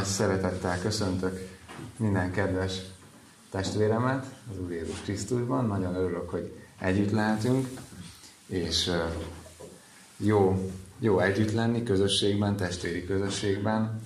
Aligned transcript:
Nagy 0.00 0.08
szeretettel 0.08 0.80
köszöntök 0.80 1.48
minden 1.96 2.32
kedves 2.32 2.80
testvéremet 3.50 4.26
az 4.50 4.58
Úr 4.58 4.70
Jézus 4.70 5.00
Krisztusban. 5.00 5.66
Nagyon 5.66 5.94
örülök, 5.94 6.30
hogy 6.30 6.56
együtt 6.78 7.10
lehetünk, 7.10 7.68
és 8.46 8.90
jó, 10.16 10.70
jó 10.98 11.18
együtt 11.18 11.52
lenni 11.52 11.82
közösségben, 11.82 12.56
testvéri 12.56 13.06
közösségben, 13.06 14.00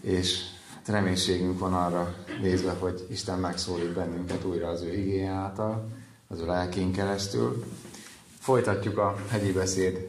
és 0.00 0.40
reménységünk 0.86 1.58
van 1.58 1.74
arra 1.74 2.14
nézve, 2.40 2.72
hogy 2.72 3.06
Isten 3.10 3.38
megszólít 3.38 3.92
bennünket 3.92 4.44
újra 4.44 4.68
az 4.68 4.82
ő 4.82 4.92
igény 4.92 5.26
által, 5.26 5.88
az 6.26 6.40
ő 6.40 6.46
lelkén 6.46 6.92
keresztül. 6.92 7.64
Folytatjuk 8.38 8.98
a 8.98 9.16
hegyi 9.28 9.52
beszéd 9.52 10.08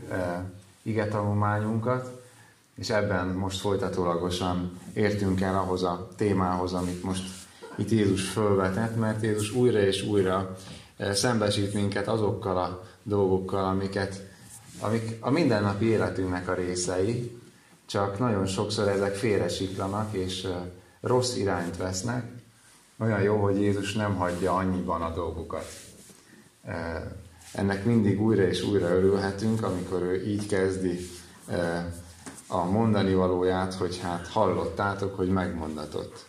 igetanulmányunkat, 0.82 2.19
és 2.80 2.90
ebben 2.90 3.28
most 3.28 3.60
folytatólagosan 3.60 4.80
értünk 4.94 5.42
el 5.42 5.56
ahhoz 5.58 5.84
a 5.84 6.08
témához, 6.16 6.74
amit 6.74 7.04
most 7.04 7.24
itt 7.78 7.90
Jézus 7.90 8.30
fölvetett, 8.30 8.96
mert 8.96 9.24
Jézus 9.24 9.52
újra 9.52 9.80
és 9.80 10.04
újra 10.04 10.56
eh, 10.98 11.14
szembesít 11.14 11.74
minket 11.74 12.08
azokkal 12.08 12.58
a 12.58 12.84
dolgokkal, 13.04 13.66
amiket, 13.66 14.24
amik 14.80 15.18
a 15.20 15.30
mindennapi 15.30 15.86
életünknek 15.86 16.48
a 16.48 16.54
részei, 16.54 17.40
csak 17.86 18.20
nagyon 18.20 18.46
sokszor 18.46 18.88
ezek 18.88 19.16
félresiklanak, 19.16 20.14
és 20.14 20.44
eh, 20.44 20.52
rossz 21.02 21.36
irányt 21.36 21.78
vesznek. 21.78 22.32
Olyan 23.00 23.22
jó, 23.22 23.36
hogy 23.36 23.62
Jézus 23.62 23.94
nem 23.94 24.16
hagyja 24.16 24.54
annyiban 24.56 25.02
a 25.02 25.14
dolgokat. 25.14 25.66
Eh, 26.64 27.02
ennek 27.54 27.86
mindig 27.86 28.22
újra 28.22 28.44
és 28.44 28.64
újra 28.64 28.88
örülhetünk, 28.88 29.64
amikor 29.64 30.02
ő 30.02 30.28
így 30.28 30.46
kezdi 30.48 31.10
a 32.52 32.64
mondani 32.64 33.14
valóját, 33.14 33.74
hogy 33.74 34.00
hát 34.00 34.28
hallottátok, 34.28 35.16
hogy 35.16 35.30
megmondatott. 35.30 36.26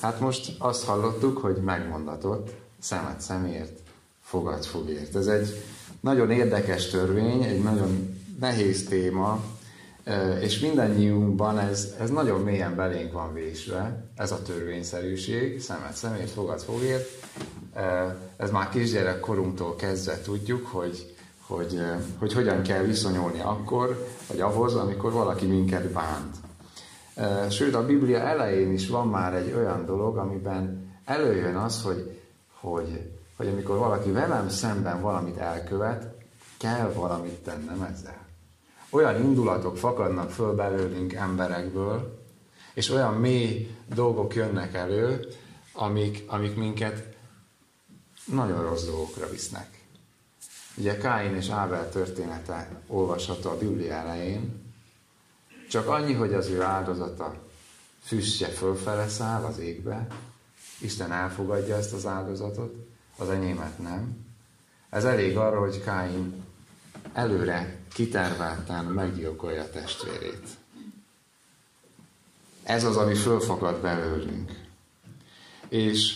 Hát 0.00 0.20
most 0.20 0.54
azt 0.58 0.84
hallottuk, 0.84 1.38
hogy 1.38 1.56
megmondatott, 1.56 2.50
szemet 2.78 3.20
szemért, 3.20 3.78
fogad 4.22 4.64
fogért. 4.64 5.16
Ez 5.16 5.26
egy 5.26 5.62
nagyon 6.00 6.30
érdekes 6.30 6.88
törvény, 6.88 7.42
egy 7.42 7.62
nagyon 7.62 8.18
nehéz 8.40 8.88
téma, 8.88 9.40
és 10.40 10.58
mindannyiunkban 10.58 11.58
ez, 11.58 11.94
ez 12.00 12.10
nagyon 12.10 12.40
mélyen 12.40 12.76
belénk 12.76 13.12
van 13.12 13.34
vésve, 13.34 14.04
ez 14.16 14.32
a 14.32 14.42
törvényszerűség, 14.42 15.60
szemet 15.60 15.94
szemért, 15.94 16.30
fogad 16.30 16.60
fogért. 16.60 17.08
Ez 18.36 18.50
már 18.50 18.68
kisgyerekkorunktól 18.68 19.76
kezdve 19.76 20.20
tudjuk, 20.20 20.66
hogy 20.66 21.13
hogy, 21.46 21.80
hogy 22.18 22.32
hogyan 22.32 22.62
kell 22.62 22.82
viszonyulni 22.82 23.40
akkor, 23.40 24.08
vagy 24.28 24.40
ahhoz, 24.40 24.74
amikor 24.74 25.12
valaki 25.12 25.46
minket 25.46 25.92
bánt. 25.92 26.36
Sőt, 27.52 27.74
a 27.74 27.86
Biblia 27.86 28.18
elején 28.18 28.72
is 28.72 28.88
van 28.88 29.08
már 29.08 29.34
egy 29.34 29.52
olyan 29.52 29.84
dolog, 29.84 30.16
amiben 30.16 30.92
előjön 31.04 31.56
az, 31.56 31.82
hogy, 31.82 32.20
hogy, 32.60 33.10
hogy 33.36 33.48
amikor 33.48 33.78
valaki 33.78 34.10
velem 34.10 34.48
szemben 34.48 35.00
valamit 35.00 35.36
elkövet, 35.36 36.14
kell 36.58 36.92
valamit 36.92 37.42
tennem 37.42 37.82
ezzel. 37.82 38.26
Olyan 38.90 39.22
indulatok 39.22 39.76
fakadnak 39.76 40.30
föl 40.30 40.54
belőlünk 40.54 41.12
emberekből, 41.12 42.22
és 42.74 42.90
olyan 42.90 43.14
mély 43.14 43.76
dolgok 43.94 44.34
jönnek 44.34 44.74
elő, 44.74 45.26
amik, 45.72 46.24
amik 46.26 46.56
minket 46.56 47.16
nagyon 48.24 48.62
rossz 48.62 48.84
dolgokra 48.84 49.30
visznek. 49.30 49.73
Ugye 50.76 50.96
Káin 50.96 51.34
és 51.34 51.48
Ábel 51.48 51.90
története 51.90 52.82
olvasható 52.86 53.50
a 53.50 53.58
Biblia 53.58 53.94
elején, 53.94 54.62
csak 55.68 55.88
annyi, 55.88 56.12
hogy 56.12 56.34
az 56.34 56.48
ő 56.48 56.62
áldozata 56.62 57.34
füstje 58.02 58.48
fölfele 58.48 59.08
száll 59.08 59.44
az 59.44 59.58
égbe, 59.58 60.06
Isten 60.78 61.12
elfogadja 61.12 61.76
ezt 61.76 61.92
az 61.92 62.06
áldozatot, 62.06 62.74
az 63.18 63.28
enyémet 63.28 63.78
nem. 63.78 64.26
Ez 64.90 65.04
elég 65.04 65.36
arra, 65.36 65.58
hogy 65.60 65.82
Káin 65.82 66.44
előre 67.12 67.78
kitervelten 67.92 68.84
meggyilkolja 68.84 69.62
a 69.62 69.70
testvérét. 69.70 70.48
Ez 72.62 72.84
az, 72.84 72.96
ami 72.96 73.14
fölfakad 73.14 73.80
belőlünk. 73.80 74.52
És 75.68 76.14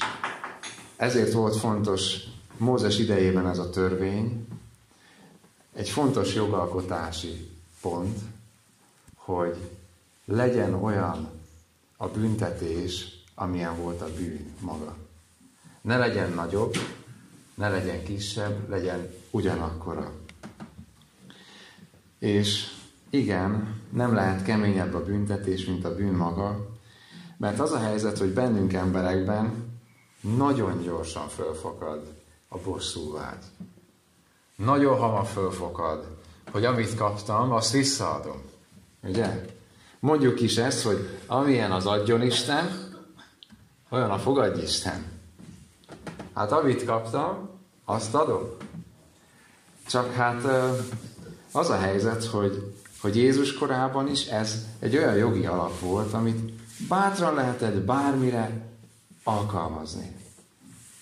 ezért 0.96 1.32
volt 1.32 1.56
fontos 1.56 2.16
Mózes 2.56 2.98
idejében 2.98 3.48
ez 3.48 3.58
a 3.58 3.70
törvény, 3.70 4.47
egy 5.78 5.88
fontos 5.88 6.34
jogalkotási 6.34 7.50
pont, 7.80 8.18
hogy 9.14 9.70
legyen 10.24 10.74
olyan 10.74 11.28
a 11.96 12.08
büntetés, 12.08 13.22
amilyen 13.34 13.76
volt 13.76 14.00
a 14.00 14.14
bűn 14.16 14.54
maga. 14.60 14.96
Ne 15.80 15.96
legyen 15.96 16.32
nagyobb, 16.32 16.74
ne 17.54 17.68
legyen 17.68 18.02
kisebb, 18.02 18.68
legyen 18.68 19.10
ugyanakkora. 19.30 20.12
És 22.18 22.66
igen, 23.10 23.80
nem 23.92 24.14
lehet 24.14 24.42
keményebb 24.42 24.94
a 24.94 25.04
büntetés, 25.04 25.64
mint 25.64 25.84
a 25.84 25.94
bűn 25.94 26.14
maga, 26.14 26.68
mert 27.36 27.60
az 27.60 27.72
a 27.72 27.78
helyzet, 27.78 28.18
hogy 28.18 28.32
bennünk 28.32 28.72
emberekben 28.72 29.64
nagyon 30.20 30.82
gyorsan 30.82 31.28
fölfakad 31.28 32.14
a 32.48 32.58
bosszúvágy 32.58 33.44
nagyon 34.64 34.98
hamar 34.98 35.26
fölfogad, 35.26 36.06
hogy 36.50 36.64
amit 36.64 36.94
kaptam, 36.94 37.52
azt 37.52 37.72
visszaadom. 37.72 38.42
Ugye? 39.02 39.44
Mondjuk 40.00 40.40
is 40.40 40.56
ezt, 40.56 40.82
hogy 40.82 41.18
amilyen 41.26 41.72
az 41.72 41.86
adjon 41.86 42.22
Isten, 42.22 42.96
olyan 43.88 44.10
a 44.10 44.18
fogadj 44.18 44.60
Isten. 44.60 45.04
Hát 46.34 46.52
amit 46.52 46.84
kaptam, 46.84 47.50
azt 47.84 48.14
adom. 48.14 48.42
Csak 49.86 50.12
hát 50.12 50.44
az 51.52 51.70
a 51.70 51.78
helyzet, 51.78 52.24
hogy, 52.24 52.74
hogy 53.00 53.16
Jézus 53.16 53.54
korában 53.54 54.08
is 54.08 54.26
ez 54.26 54.66
egy 54.78 54.96
olyan 54.96 55.16
jogi 55.16 55.46
alap 55.46 55.80
volt, 55.80 56.12
amit 56.12 56.52
bátran 56.88 57.34
lehetett 57.34 57.74
bármire 57.76 58.66
alkalmazni. 59.24 60.16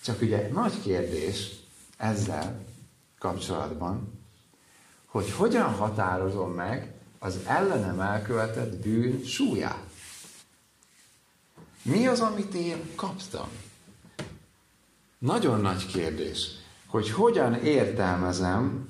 Csak 0.05 0.21
ugye 0.21 0.51
nagy 0.53 0.83
kérdés 0.83 1.51
ezzel, 1.97 2.66
kapcsolatban, 3.27 4.13
hogy 5.07 5.31
hogyan 5.31 5.75
határozom 5.75 6.53
meg 6.53 6.95
az 7.19 7.39
ellenem 7.47 8.01
elkövetett 8.01 8.77
bűn 8.77 9.25
súlyát. 9.25 9.85
Mi 11.83 12.07
az, 12.07 12.21
amit 12.21 12.55
én 12.55 12.91
kaptam? 12.95 13.49
Nagyon 15.19 15.61
nagy 15.61 15.87
kérdés, 15.87 16.49
hogy 16.87 17.11
hogyan 17.11 17.55
értelmezem 17.55 18.89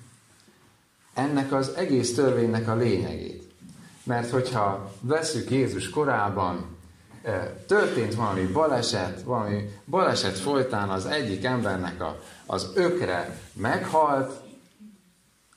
ennek 1.14 1.52
az 1.52 1.68
egész 1.68 2.14
törvénynek 2.14 2.68
a 2.68 2.74
lényegét. 2.74 3.52
Mert 4.02 4.30
hogyha 4.30 4.92
veszük 5.00 5.50
Jézus 5.50 5.88
korában, 5.88 6.75
történt 7.66 8.14
valami 8.14 8.46
baleset, 8.46 9.22
valami 9.22 9.70
baleset 9.86 10.38
folytán 10.38 10.88
az 10.88 11.06
egyik 11.06 11.44
embernek 11.44 12.00
a 12.00 12.20
az 12.46 12.70
ökre 12.74 13.38
meghalt, 13.52 14.40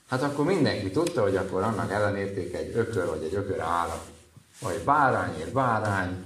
hát 0.08 0.22
akkor 0.22 0.44
mindenki 0.44 0.90
tudta, 0.90 1.22
hogy 1.22 1.36
akkor 1.36 1.62
annak 1.62 1.92
ellenérték 1.92 2.54
egy 2.54 2.76
ökör, 2.76 3.06
vagy 3.06 3.22
egy 3.22 3.34
ökör 3.34 3.60
állat. 3.60 4.04
Vagy 4.60 4.80
bárányért 4.84 5.52
bárány. 5.52 6.24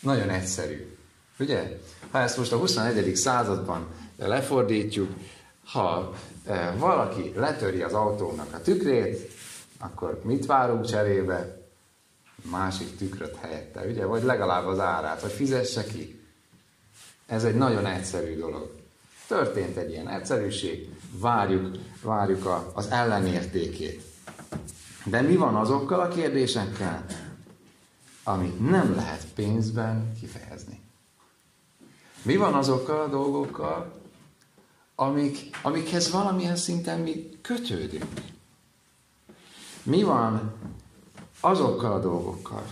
Nagyon 0.00 0.30
egyszerű. 0.30 0.96
Ugye? 1.38 1.78
Ha 2.10 2.18
ezt 2.18 2.36
most 2.36 2.52
a 2.52 2.56
21. 2.56 3.16
században 3.16 3.86
lefordítjuk, 4.18 5.10
ha 5.64 6.14
valaki 6.76 7.32
letöri 7.36 7.82
az 7.82 7.92
autónak 7.92 8.54
a 8.54 8.60
tükrét, 8.60 9.30
akkor 9.78 10.20
mit 10.24 10.46
várunk 10.46 10.84
cserébe? 10.84 11.65
Másik 12.50 12.96
tükröt 12.96 13.36
helyette, 13.36 13.86
ugye? 13.86 14.04
Vagy 14.04 14.22
legalább 14.22 14.66
az 14.66 14.78
árát, 14.78 15.22
vagy 15.22 15.32
fizesse 15.32 15.84
ki. 15.84 16.20
Ez 17.26 17.44
egy 17.44 17.54
nagyon 17.54 17.86
egyszerű 17.86 18.36
dolog. 18.36 18.74
Történt 19.26 19.76
egy 19.76 19.90
ilyen 19.90 20.08
egyszerűség, 20.08 20.88
várjuk, 21.10 21.76
várjuk 22.02 22.46
a, 22.46 22.70
az 22.74 22.86
ellenértékét. 22.90 24.02
De 25.04 25.20
mi 25.20 25.36
van 25.36 25.56
azokkal 25.56 26.00
a 26.00 26.08
kérdésekkel, 26.08 27.04
amit 28.22 28.70
nem 28.70 28.94
lehet 28.94 29.26
pénzben 29.34 30.12
kifejezni? 30.20 30.80
Mi 32.22 32.36
van 32.36 32.54
azokkal 32.54 33.00
a 33.00 33.08
dolgokkal, 33.08 34.00
amik, 34.94 35.56
amikhez 35.62 36.10
valamilyen 36.10 36.56
szinten 36.56 37.00
mi 37.00 37.38
kötődünk? 37.42 38.04
Mi 39.82 40.02
van 40.02 40.54
azokkal 41.46 41.92
a 41.92 42.00
dolgokkal? 42.00 42.66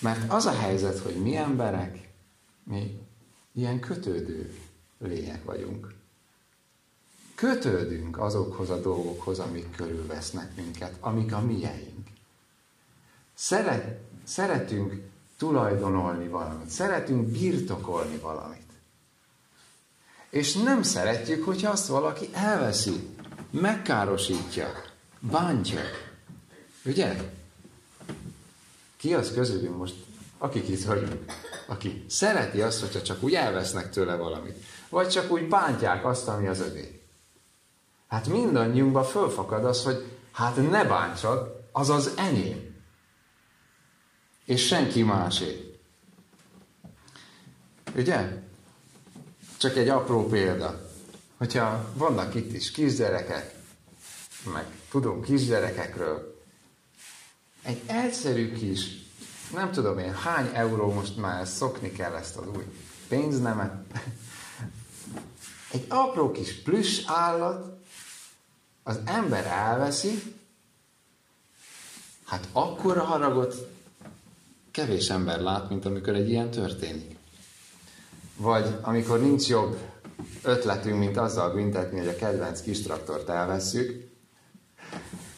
Mert 0.00 0.32
az 0.32 0.46
a 0.46 0.52
helyzet, 0.52 0.98
hogy 0.98 1.14
mi 1.14 1.36
emberek, 1.36 2.08
mi 2.64 3.00
ilyen 3.52 3.80
kötődő 3.80 4.58
lények 4.98 5.44
vagyunk. 5.44 5.94
Kötődünk 7.34 8.18
azokhoz 8.18 8.70
a 8.70 8.80
dolgokhoz, 8.80 9.38
amik 9.38 9.76
körülvesznek 9.76 10.56
minket, 10.56 10.96
amik 11.00 11.32
a 11.32 11.40
mieink. 11.40 12.08
Szeret, 13.34 14.00
szeretünk 14.24 15.02
tulajdonolni 15.38 16.28
valamit, 16.28 16.68
szeretünk 16.68 17.28
birtokolni 17.28 18.16
valamit. 18.16 18.58
És 20.30 20.54
nem 20.54 20.82
szeretjük, 20.82 21.44
hogyha 21.44 21.70
azt 21.70 21.86
valaki 21.86 22.28
elveszi, 22.32 23.08
megkárosítja, 23.50 24.72
bántja. 25.20 25.80
Ugye? 26.84 27.38
Ki 29.00 29.14
az 29.14 29.32
közülünk 29.32 29.76
most, 29.76 29.94
akik 30.38 30.68
itt 30.68 30.84
vagyunk, 30.84 31.24
aki 31.66 32.04
szereti 32.08 32.62
azt, 32.62 32.80
hogyha 32.80 33.02
csak 33.02 33.22
úgy 33.22 33.34
elvesznek 33.34 33.90
tőle 33.90 34.16
valamit, 34.16 34.64
vagy 34.88 35.08
csak 35.08 35.30
úgy 35.30 35.48
bántják 35.48 36.04
azt, 36.04 36.28
ami 36.28 36.46
az 36.46 36.60
övé. 36.60 37.02
Hát 38.08 38.26
mindannyiunkban 38.26 39.04
fölfakad 39.04 39.64
az, 39.64 39.84
hogy 39.84 40.18
hát 40.32 40.70
ne 40.70 40.84
bántsad, 40.84 41.68
az 41.72 41.90
az 41.90 42.12
enyém. 42.16 42.76
És 44.44 44.66
senki 44.66 45.02
másé. 45.02 45.78
Ugye? 47.96 48.42
Csak 49.56 49.76
egy 49.76 49.88
apró 49.88 50.26
példa. 50.26 50.88
Hogyha 51.36 51.92
vannak 51.94 52.34
itt 52.34 52.52
is 52.52 52.70
kisgyerekek, 52.70 53.54
meg 54.52 54.66
tudunk 54.90 55.24
kisgyerekekről, 55.24 56.29
egy 57.62 57.82
egyszerű 57.86 58.52
kis, 58.52 58.98
nem 59.52 59.70
tudom 59.70 59.98
én, 59.98 60.14
hány 60.14 60.50
euró 60.54 60.92
most 60.92 61.16
már 61.16 61.46
szokni 61.46 61.92
kell 61.92 62.14
ezt 62.14 62.36
az 62.36 62.46
új 62.56 62.64
pénznemet. 63.08 63.72
Egy 65.72 65.84
apró 65.88 66.30
kis 66.30 66.62
plüss 66.62 67.02
állat, 67.06 67.78
az 68.82 69.00
ember 69.04 69.46
elveszi, 69.46 70.22
hát 72.24 72.48
akkor 72.52 72.98
a 72.98 73.04
haragot 73.04 73.68
kevés 74.70 75.10
ember 75.10 75.40
lát, 75.40 75.68
mint 75.68 75.84
amikor 75.84 76.14
egy 76.14 76.28
ilyen 76.28 76.50
történik. 76.50 77.16
Vagy 78.36 78.76
amikor 78.80 79.20
nincs 79.20 79.46
jobb 79.48 79.78
ötletünk, 80.42 80.98
mint 80.98 81.16
azzal 81.16 81.52
büntetni, 81.54 81.98
hogy 81.98 82.08
a 82.08 82.16
kedvenc 82.16 82.60
kis 82.60 82.82
traktort 82.82 83.28
elvesszük, 83.28 84.10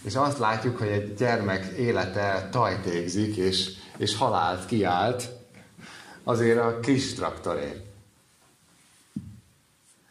és 0.03 0.15
azt 0.15 0.39
látjuk, 0.39 0.79
hogy 0.79 0.89
egy 0.89 1.15
gyermek 1.15 1.65
élete 1.65 2.49
tajtégzik, 2.51 3.37
és, 3.37 3.71
és 3.97 4.17
halált 4.17 4.67
kiállt 4.67 5.29
azért 6.25 6.59
a 6.59 6.81
kis 6.81 7.15
traktorért. 7.15 7.85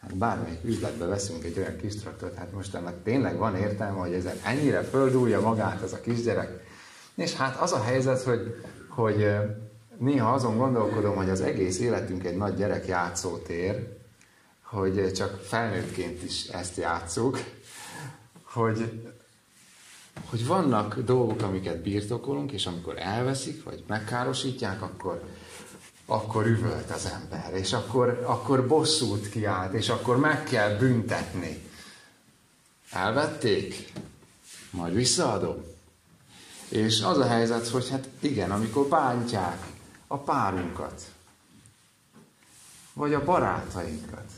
Hát 0.00 0.16
bármelyik 0.16 0.64
üzletbe 0.64 1.06
veszünk 1.06 1.44
egy 1.44 1.58
olyan 1.58 1.76
kis 1.76 1.96
traktort, 1.96 2.34
hát 2.34 2.52
most 2.52 2.74
ennek 2.74 3.02
tényleg 3.02 3.36
van 3.36 3.56
értelme, 3.56 3.98
hogy 3.98 4.12
ezen 4.12 4.36
ennyire 4.44 4.82
földúlja 4.82 5.40
magát 5.40 5.82
az 5.82 5.92
a 5.92 6.00
kisgyerek. 6.00 6.64
És 7.14 7.34
hát 7.34 7.60
az 7.60 7.72
a 7.72 7.82
helyzet, 7.82 8.22
hogy, 8.22 8.64
hogy 8.88 9.26
néha 9.98 10.32
azon 10.32 10.56
gondolkodom, 10.56 11.16
hogy 11.16 11.30
az 11.30 11.40
egész 11.40 11.78
életünk 11.78 12.24
egy 12.24 12.36
nagy 12.36 12.56
gyerek 12.56 12.86
játszótér, 12.86 13.88
hogy 14.62 15.12
csak 15.12 15.40
felnőttként 15.40 16.22
is 16.22 16.46
ezt 16.46 16.76
játszuk, 16.76 17.38
hogy, 18.42 19.11
hogy 20.32 20.46
vannak 20.46 20.98
dolgok, 20.98 21.42
amiket 21.42 21.82
birtokolunk, 21.82 22.52
és 22.52 22.66
amikor 22.66 22.98
elveszik, 22.98 23.64
vagy 23.64 23.84
megkárosítják, 23.86 24.82
akkor, 24.82 25.22
akkor 26.06 26.46
üvölt 26.46 26.90
az 26.90 27.06
ember, 27.06 27.54
és 27.54 27.72
akkor, 27.72 28.22
akkor 28.26 28.66
bosszút 28.66 29.28
kiált, 29.28 29.72
és 29.72 29.88
akkor 29.88 30.16
meg 30.16 30.44
kell 30.44 30.76
büntetni. 30.76 31.62
Elvették? 32.90 33.92
Majd 34.70 34.94
visszaadom. 34.94 35.64
És 36.68 37.02
az 37.02 37.18
a 37.18 37.26
helyzet, 37.26 37.68
hogy 37.68 37.88
hát 37.90 38.08
igen, 38.20 38.50
amikor 38.50 38.86
bántják 38.86 39.66
a 40.06 40.18
párunkat, 40.18 41.02
vagy 42.92 43.14
a 43.14 43.24
barátainkat, 43.24 44.30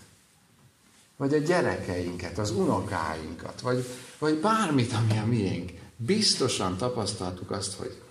vagy 1.16 1.34
a 1.34 1.38
gyerekeinket, 1.38 2.38
az 2.38 2.50
unokáinkat, 2.50 3.60
vagy, 3.60 3.86
vagy 4.18 4.40
bármit, 4.40 4.92
ami 4.92 5.18
a 5.18 5.26
miénk, 5.26 5.72
biztosan 5.96 6.76
tapasztaltuk 6.76 7.50
azt, 7.50 7.74
hogy 7.74 8.02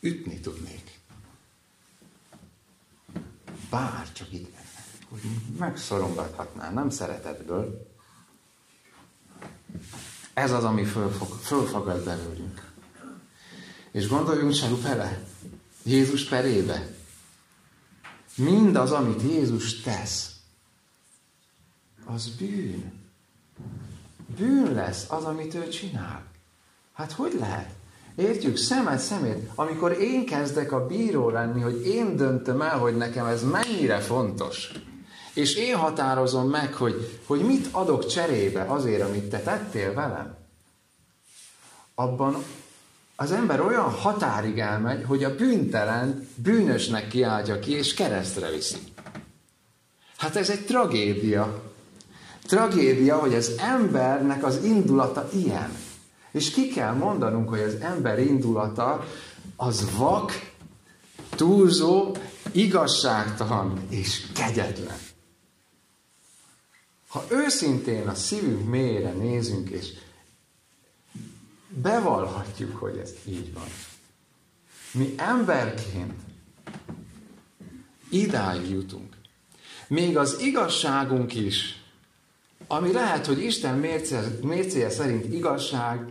ütni 0.00 0.40
tudnék. 0.40 0.98
Bár 3.70 4.12
csak 4.12 4.32
itt 4.32 4.56
hogy 5.08 5.20
megszorongathatnál, 5.58 6.72
nem 6.72 6.90
szeretetből. 6.90 7.86
Ez 10.34 10.52
az, 10.52 10.64
ami 10.64 10.84
fölfog, 10.84 11.28
fölfogad 11.28 12.04
belőlünk. 12.04 12.72
És 13.90 14.08
gondoljunk 14.08 14.52
csak 14.52 14.78
bele, 14.78 15.22
Jézus 15.82 16.24
perébe. 16.24 16.94
Mindaz, 18.34 18.92
amit 18.92 19.22
Jézus 19.22 19.80
tesz, 19.80 20.35
az 22.14 22.28
bűn. 22.38 22.92
Bűn 24.38 24.74
lesz 24.74 25.06
az, 25.08 25.24
amit 25.24 25.54
ő 25.54 25.68
csinál. 25.68 26.24
Hát 26.92 27.12
hogy 27.12 27.36
lehet? 27.38 27.70
Értjük, 28.16 28.56
szemed 28.56 28.98
szemét. 28.98 29.50
Amikor 29.54 29.92
én 29.92 30.26
kezdek 30.26 30.72
a 30.72 30.86
bíró 30.86 31.30
lenni, 31.30 31.60
hogy 31.60 31.86
én 31.86 32.16
döntöm 32.16 32.60
el, 32.60 32.78
hogy 32.78 32.96
nekem 32.96 33.26
ez 33.26 33.42
mennyire 33.42 33.98
fontos, 33.98 34.72
és 35.34 35.54
én 35.54 35.76
határozom 35.76 36.48
meg, 36.48 36.74
hogy, 36.74 37.20
hogy 37.26 37.40
mit 37.40 37.68
adok 37.70 38.06
cserébe 38.06 38.62
azért, 38.62 39.02
amit 39.02 39.28
te 39.28 39.40
tettél 39.40 39.94
velem, 39.94 40.36
abban 41.94 42.44
az 43.16 43.32
ember 43.32 43.60
olyan 43.60 43.90
határig 43.90 44.58
elmegy, 44.58 45.04
hogy 45.04 45.24
a 45.24 45.34
bűntelen 45.34 46.28
bűnösnek 46.34 47.08
kiáltja 47.08 47.58
ki, 47.58 47.72
és 47.72 47.94
keresztre 47.94 48.50
viszi. 48.50 48.78
Hát 50.16 50.36
ez 50.36 50.50
egy 50.50 50.64
tragédia. 50.64 51.74
Tragédia, 52.46 53.18
hogy 53.18 53.34
az 53.34 53.52
embernek 53.58 54.44
az 54.44 54.64
indulata 54.64 55.28
ilyen. 55.32 55.76
És 56.30 56.50
ki 56.50 56.68
kell 56.68 56.92
mondanunk, 56.92 57.48
hogy 57.48 57.60
az 57.60 57.74
ember 57.80 58.18
indulata 58.18 59.04
az 59.56 59.96
vak, 59.96 60.52
túlzó, 61.30 62.16
igazságtalan 62.52 63.86
és 63.88 64.26
kegyetlen. 64.34 64.96
Ha 67.08 67.24
őszintén 67.28 68.08
a 68.08 68.14
szívünk 68.14 68.68
mélyére 68.68 69.10
nézünk, 69.10 69.68
és 69.68 69.88
bevallhatjuk, 71.68 72.76
hogy 72.76 72.96
ez 72.96 73.10
így 73.24 73.52
van. 73.54 73.68
Mi 74.92 75.14
emberként 75.16 76.14
idáig 78.08 78.70
jutunk. 78.70 79.16
Még 79.88 80.16
az 80.16 80.40
igazságunk 80.40 81.34
is, 81.34 81.84
ami 82.66 82.92
lehet, 82.92 83.26
hogy 83.26 83.42
Isten 83.42 83.78
mércéje, 84.42 84.90
szerint 84.90 85.32
igazság, 85.32 86.08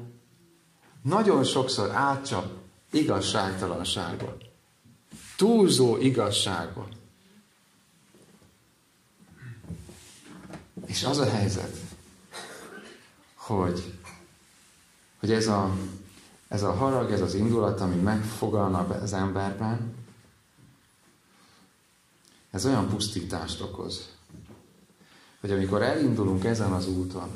nagyon 1.01 1.43
sokszor 1.43 1.89
átcsap 1.91 2.51
igazságtalanságba. 2.91 4.37
Túlzó 5.37 5.97
igazságba. 5.97 6.87
És 10.85 11.03
az 11.03 11.17
a 11.17 11.29
helyzet, 11.29 11.77
hogy 13.35 13.93
hogy 15.25 15.33
ez 15.33 15.47
a, 15.47 15.75
ez 16.47 16.63
a 16.63 16.73
harag, 16.73 17.11
ez 17.11 17.21
az 17.21 17.33
indulat, 17.33 17.81
ami 17.81 17.95
megfogalna 17.95 18.77
az 18.77 19.13
emberben, 19.13 19.93
ez 22.51 22.65
olyan 22.65 22.87
pusztítást 22.89 23.61
okoz, 23.61 24.14
hogy 25.45 25.53
amikor 25.53 25.81
elindulunk 25.81 26.43
ezen 26.43 26.71
az 26.71 26.87
úton, 26.87 27.29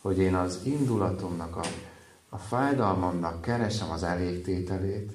hogy 0.00 0.18
én 0.18 0.34
az 0.34 0.58
indulatomnak, 0.62 1.56
a, 1.56 1.64
a 2.28 2.38
fájdalmamnak 2.38 3.42
keresem 3.42 3.90
az 3.90 4.02
elégtételét, 4.02 5.12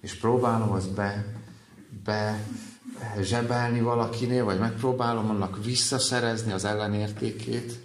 és 0.00 0.14
próbálom 0.14 0.70
azt 0.70 0.90
be, 0.90 1.36
be 2.04 2.46
zsebelni 3.20 3.80
valakinél, 3.80 4.44
vagy 4.44 4.58
megpróbálom 4.58 5.30
annak 5.30 5.64
visszaszerezni 5.64 6.52
az 6.52 6.64
ellenértékét, 6.64 7.78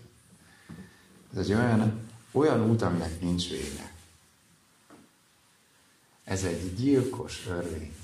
ez 1.33 1.37
egy 1.37 1.53
olyan 1.53 2.09
olyan 2.31 2.69
út, 2.69 2.81
aminek 2.81 3.21
nincs 3.21 3.49
vége. 3.49 3.91
Ez 6.23 6.43
egy 6.43 6.75
gyilkos 6.75 7.47
örvény, 7.47 7.95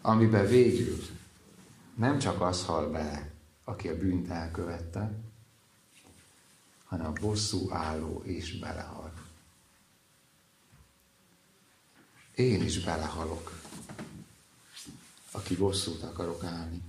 amiben 0.00 0.46
végül 0.46 1.20
nem 1.94 2.18
csak 2.18 2.40
az 2.40 2.64
hal 2.64 2.90
bele, 2.90 3.30
aki 3.64 3.88
a 3.88 3.96
bűnt 3.96 4.28
elkövette, 4.28 5.10
hanem 6.84 7.06
a 7.06 7.20
bosszú 7.20 7.72
álló 7.72 8.22
is 8.26 8.58
belehal. 8.58 9.12
Én 12.34 12.62
is 12.62 12.84
belehalok, 12.84 13.60
aki 15.30 15.56
bosszút 15.56 16.02
akarok 16.02 16.44
állni. 16.44 16.82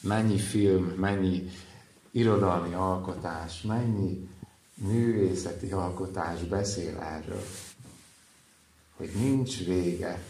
Mennyi 0.00 0.38
film, 0.38 0.84
mennyi 0.84 1.50
irodalmi 2.10 2.74
alkotás, 2.74 3.62
mennyi 3.62 4.28
művészeti 4.74 5.72
alkotás 5.72 6.42
beszél 6.42 6.98
erről. 6.98 7.44
hogy 8.96 9.10
nincs 9.14 9.64
vége 9.64 10.22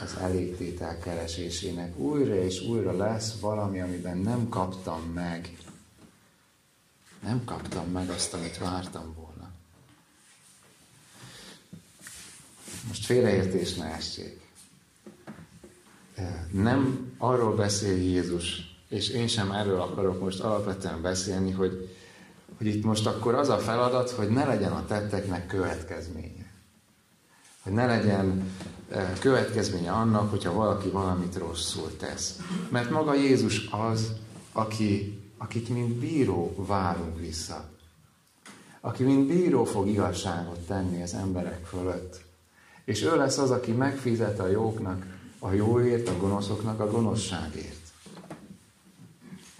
az 0.00 0.16
elégtétel 0.20 0.98
keresésének. 0.98 1.98
Újra 1.98 2.34
és 2.34 2.60
újra 2.60 2.96
lesz 2.96 3.38
valami, 3.40 3.80
amiben 3.80 4.18
nem 4.18 4.48
kaptam 4.48 5.02
meg. 5.02 5.56
Nem 7.22 7.44
kaptam 7.44 7.90
meg 7.90 8.10
azt, 8.10 8.34
amit 8.34 8.58
vártam 8.58 9.14
volna. 9.14 9.50
Most 12.88 13.04
félreértés 13.04 13.74
ne 13.74 13.84
essék. 13.84 14.40
Nem 16.50 17.12
arról 17.18 17.56
beszél 17.56 17.96
Jézus, 17.96 18.76
és 18.88 19.08
én 19.08 19.26
sem 19.26 19.52
erről 19.52 19.80
akarok 19.80 20.20
most 20.20 20.40
alapvetően 20.40 21.02
beszélni, 21.02 21.50
hogy, 21.50 21.96
hogy 22.56 22.66
itt 22.66 22.84
most 22.84 23.06
akkor 23.06 23.34
az 23.34 23.48
a 23.48 23.58
feladat, 23.58 24.10
hogy 24.10 24.28
ne 24.28 24.44
legyen 24.44 24.72
a 24.72 24.86
tetteknek 24.86 25.46
következménye. 25.46 26.41
Hogy 27.62 27.72
ne 27.72 27.86
legyen 27.86 28.52
e, 28.90 29.12
következménye 29.20 29.92
annak, 29.92 30.30
hogyha 30.30 30.52
valaki 30.52 30.88
valamit 30.88 31.36
rosszul 31.36 31.96
tesz. 31.96 32.38
Mert 32.68 32.90
maga 32.90 33.14
Jézus 33.14 33.68
az, 33.70 34.12
aki, 34.52 35.20
akit 35.38 35.68
mint 35.68 35.94
bíró 35.94 36.54
várunk 36.56 37.18
vissza. 37.18 37.70
Aki 38.80 39.02
mint 39.02 39.26
bíró 39.26 39.64
fog 39.64 39.88
igazságot 39.88 40.58
tenni 40.58 41.02
az 41.02 41.14
emberek 41.14 41.64
fölött. 41.64 42.20
És 42.84 43.02
ő 43.02 43.16
lesz 43.16 43.38
az, 43.38 43.50
aki 43.50 43.72
megfizet 43.72 44.40
a 44.40 44.48
jóknak 44.48 45.06
a 45.38 45.52
jóért, 45.52 46.08
a 46.08 46.16
gonoszoknak 46.16 46.80
a 46.80 46.90
gonoszságért. 46.90 47.92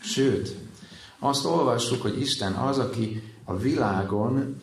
Sőt, 0.01 0.57
azt 1.19 1.45
olvassuk, 1.45 2.03
hogy 2.03 2.21
Isten 2.21 2.53
az, 2.53 2.79
aki 2.79 3.23
a 3.45 3.57
világon 3.57 4.63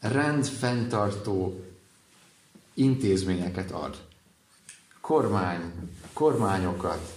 rendfenntartó 0.00 1.64
intézményeket 2.78 3.70
ad. 3.70 3.96
Kormány, 5.00 5.60
kormányokat, 6.12 7.12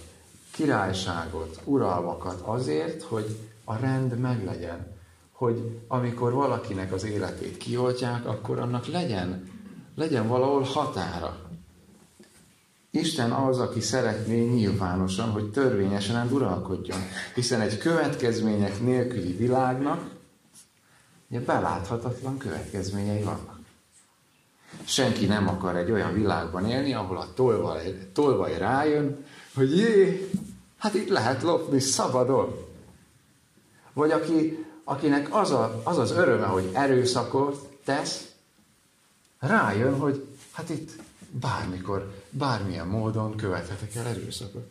királyságot, 0.50 1.60
uralmakat 1.64 2.40
azért, 2.40 3.02
hogy 3.02 3.38
a 3.64 3.76
rend 3.76 4.18
meglegyen. 4.18 4.86
Hogy 5.32 5.80
amikor 5.88 6.32
valakinek 6.32 6.92
az 6.92 7.04
életét 7.04 7.56
kioltják, 7.56 8.26
akkor 8.26 8.58
annak 8.58 8.86
legyen, 8.86 9.50
legyen 9.94 10.28
valahol 10.28 10.62
határa. 10.62 11.50
Isten 12.90 13.32
az, 13.32 13.58
aki 13.58 13.80
szeretné 13.80 14.44
nyilvánosan, 14.44 15.30
hogy 15.30 15.50
törvényesen 15.50 16.32
uralkodjon. 16.32 16.98
Hiszen 17.34 17.60
egy 17.60 17.78
következmények 17.78 18.80
nélküli 18.80 19.32
világnak 19.32 20.10
ugye 21.32 21.40
beláthatatlan 21.40 22.38
következményei 22.38 23.22
vannak. 23.22 23.51
Senki 24.84 25.26
nem 25.26 25.48
akar 25.48 25.76
egy 25.76 25.90
olyan 25.90 26.12
világban 26.12 26.66
élni, 26.66 26.94
ahol 26.94 27.16
a 27.16 27.34
tolvaj, 27.34 28.08
tolvaj 28.12 28.58
rájön, 28.58 29.24
hogy 29.54 29.76
jé, 29.76 30.30
hát 30.78 30.94
itt 30.94 31.08
lehet 31.08 31.42
lopni 31.42 31.80
szabadon. 31.80 32.70
Vagy 33.92 34.10
aki, 34.10 34.66
akinek 34.84 35.34
az, 35.34 35.50
a, 35.50 35.80
az 35.84 35.98
az 35.98 36.10
öröme, 36.10 36.46
hogy 36.46 36.70
erőszakot 36.72 37.68
tesz, 37.84 38.32
rájön, 39.38 39.98
hogy 39.98 40.26
hát 40.52 40.68
itt 40.68 40.90
bármikor, 41.30 42.14
bármilyen 42.30 42.86
módon 42.86 43.36
követhetek 43.36 43.94
el 43.94 44.06
erőszakot. 44.06 44.70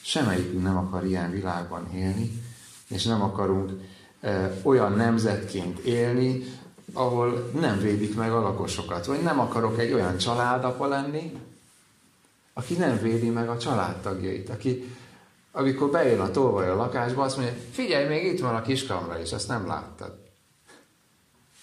Semmelyikünk 0.00 0.62
nem 0.62 0.76
akar 0.76 1.04
ilyen 1.04 1.30
világban 1.30 1.92
élni, 1.94 2.42
és 2.88 3.04
nem 3.04 3.22
akarunk 3.22 3.72
olyan 4.62 4.92
nemzetként 4.92 5.78
élni, 5.78 6.44
ahol 6.92 7.50
nem 7.60 7.78
védik 7.78 8.16
meg 8.16 8.32
a 8.32 8.40
lakosokat. 8.40 9.06
Vagy 9.06 9.22
nem 9.22 9.40
akarok 9.40 9.78
egy 9.78 9.92
olyan 9.92 10.16
családapa 10.16 10.86
lenni, 10.86 11.38
aki 12.52 12.74
nem 12.74 12.98
védi 12.98 13.28
meg 13.28 13.48
a 13.48 13.58
családtagjait, 13.58 14.48
aki 14.48 14.96
amikor 15.52 15.90
bejön 15.90 16.20
a 16.20 16.30
tolvaj 16.30 16.68
a 16.68 16.76
lakásba, 16.76 17.22
azt 17.22 17.36
mondja, 17.36 17.54
figyelj, 17.70 18.08
még 18.08 18.24
itt 18.24 18.40
van 18.40 18.54
a 18.54 18.62
kiskamra, 18.62 19.20
és 19.20 19.30
ezt 19.30 19.48
nem 19.48 19.66
láttad. 19.66 20.18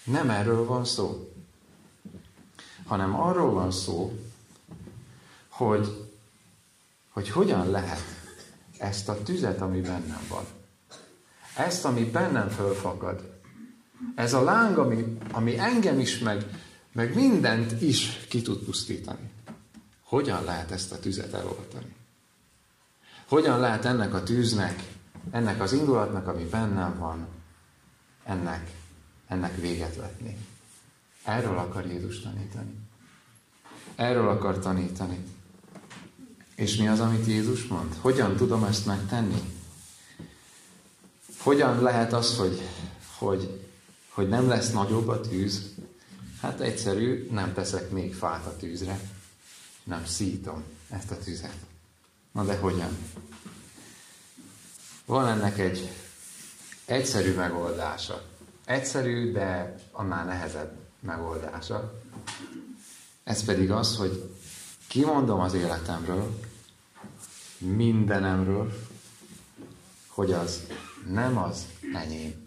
Nem 0.04 0.30
erről 0.30 0.64
van 0.64 0.84
szó 0.84 1.30
hanem 2.90 3.20
arról 3.20 3.52
van 3.52 3.70
szó, 3.70 4.18
hogy, 5.48 6.08
hogy 7.10 7.30
hogyan 7.30 7.70
lehet 7.70 8.02
ezt 8.78 9.08
a 9.08 9.22
tüzet, 9.22 9.60
ami 9.60 9.80
bennem 9.80 10.26
van, 10.28 10.44
ezt, 11.56 11.84
ami 11.84 12.04
bennem 12.04 12.48
fölfakad, 12.48 13.29
ez 14.14 14.32
a 14.32 14.42
láng, 14.42 14.78
ami, 14.78 15.16
ami 15.32 15.58
engem 15.58 15.98
is, 15.98 16.18
meg, 16.18 16.46
meg 16.92 17.14
mindent 17.14 17.82
is 17.82 18.26
ki 18.28 18.42
tud 18.42 18.58
pusztítani. 18.58 19.30
Hogyan 20.02 20.44
lehet 20.44 20.70
ezt 20.70 20.92
a 20.92 20.98
tüzet 20.98 21.34
eloltani? 21.34 21.94
Hogyan 23.28 23.60
lehet 23.60 23.84
ennek 23.84 24.14
a 24.14 24.22
tűznek, 24.22 24.82
ennek 25.30 25.62
az 25.62 25.72
indulatnak, 25.72 26.26
ami 26.26 26.44
bennem 26.44 26.98
van, 26.98 27.26
ennek, 28.24 28.70
ennek 29.28 29.56
véget 29.56 29.96
vetni? 29.96 30.36
Erről 31.24 31.58
akar 31.58 31.86
Jézus 31.86 32.20
tanítani. 32.20 32.74
Erről 33.94 34.28
akar 34.28 34.58
tanítani. 34.58 35.24
És 36.54 36.76
mi 36.76 36.88
az, 36.88 37.00
amit 37.00 37.26
Jézus 37.26 37.66
mond? 37.66 37.94
Hogyan 38.00 38.36
tudom 38.36 38.64
ezt 38.64 38.86
megtenni? 38.86 39.40
Hogyan 41.38 41.82
lehet 41.82 42.12
az, 42.12 42.36
hogy, 42.36 42.60
hogy, 43.18 43.69
hogy 44.20 44.28
nem 44.28 44.48
lesz 44.48 44.70
nagyobb 44.70 45.08
a 45.08 45.20
tűz? 45.20 45.74
Hát 46.40 46.60
egyszerű, 46.60 47.28
nem 47.30 47.52
teszek 47.52 47.90
még 47.90 48.14
fát 48.14 48.46
a 48.46 48.56
tűzre. 48.56 49.00
Nem 49.84 50.06
szítom 50.06 50.62
ezt 50.90 51.10
a 51.10 51.18
tüzet. 51.18 51.56
Na 52.32 52.44
de 52.44 52.56
hogyan? 52.56 52.96
Van 55.04 55.26
ennek 55.26 55.58
egy 55.58 55.90
egyszerű 56.84 57.34
megoldása. 57.34 58.22
Egyszerű, 58.64 59.32
de 59.32 59.74
annál 59.92 60.24
nehezebb 60.24 60.78
megoldása. 61.00 62.00
Ez 63.24 63.44
pedig 63.44 63.70
az, 63.70 63.96
hogy 63.96 64.34
kimondom 64.88 65.40
az 65.40 65.54
életemről, 65.54 66.40
mindenemről, 67.58 68.72
hogy 70.06 70.32
az 70.32 70.66
nem 71.06 71.38
az 71.38 71.66
enyém. 71.94 72.39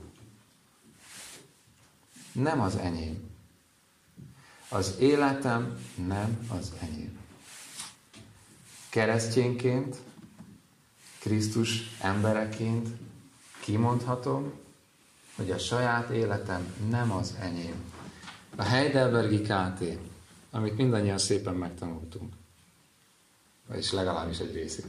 Nem 2.33 2.61
az 2.61 2.75
enyém. 2.75 3.29
Az 4.69 4.95
életem 4.99 5.77
nem 6.07 6.47
az 6.59 6.71
enyém. 6.81 7.17
Keresztényként, 8.89 9.95
Krisztus 11.19 11.97
embereként 12.01 12.87
kimondhatom, 13.59 14.51
hogy 15.35 15.51
a 15.51 15.57
saját 15.57 16.09
életem 16.09 16.73
nem 16.89 17.11
az 17.11 17.35
enyém. 17.39 17.75
A 18.55 18.63
Heidelbergi 18.63 19.41
KT 19.41 20.11
amit 20.53 20.77
mindannyian 20.77 21.17
szépen 21.17 21.53
megtanultunk. 21.53 22.33
Vagyis 23.67 23.91
legalábbis 23.91 24.39
egy 24.39 24.53
részét. 24.53 24.87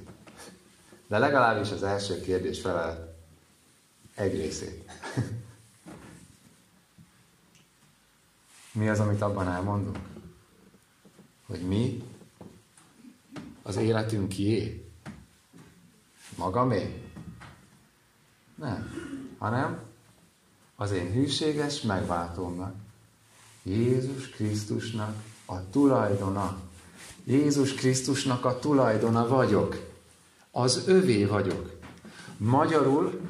De 1.09 1.19
legalábbis 1.19 1.71
az 1.71 1.83
első 1.83 2.21
kérdés 2.21 2.61
felel 2.61 3.17
egy 4.15 4.35
részét. 4.35 4.91
Mi 8.75 8.89
az, 8.89 9.01
amit 9.01 9.23
abban 9.23 9.49
elmondunk? 9.49 9.99
Hogy 11.47 11.61
mi 11.61 12.03
az 13.63 13.77
életünk 13.77 14.29
kié? 14.29 14.91
Magamé? 16.37 17.03
Nem. 18.55 18.93
Hanem 19.39 19.81
az 20.77 20.91
én 20.91 21.13
hűséges 21.13 21.81
megváltómnak, 21.81 22.75
Jézus 23.63 24.29
Krisztusnak 24.29 25.15
a 25.45 25.71
tulajdona. 25.71 26.61
Jézus 27.25 27.75
Krisztusnak 27.75 28.45
a 28.45 28.59
tulajdona 28.59 29.29
vagyok. 29.29 29.77
Az 30.51 30.83
övé 30.87 31.25
vagyok. 31.25 31.81
Magyarul, 32.37 33.21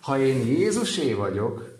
ha 0.00 0.18
én 0.18 0.46
Jézusé 0.46 1.12
vagyok, 1.12 1.71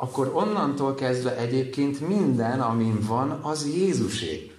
akkor 0.00 0.30
onnantól 0.34 0.94
kezdve 0.94 1.36
egyébként 1.36 2.08
minden, 2.08 2.60
amin 2.60 3.00
van, 3.00 3.30
az 3.30 3.66
Jézusé. 3.66 4.54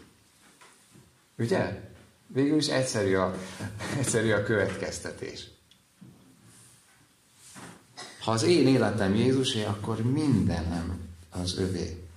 Ugye? 1.37 1.87
Végül 2.27 2.57
is 2.57 2.67
egyszerű 2.67 3.15
a, 3.15 3.35
egyszerű 3.99 4.31
a 4.31 4.43
következtetés. 4.43 5.47
Ha 8.21 8.31
az 8.31 8.43
én 8.43 8.67
életem 8.67 9.15
Jézusé, 9.15 9.63
akkor 9.63 10.01
mindenem 10.01 10.99
az 11.29 11.57
övé. 11.57 12.07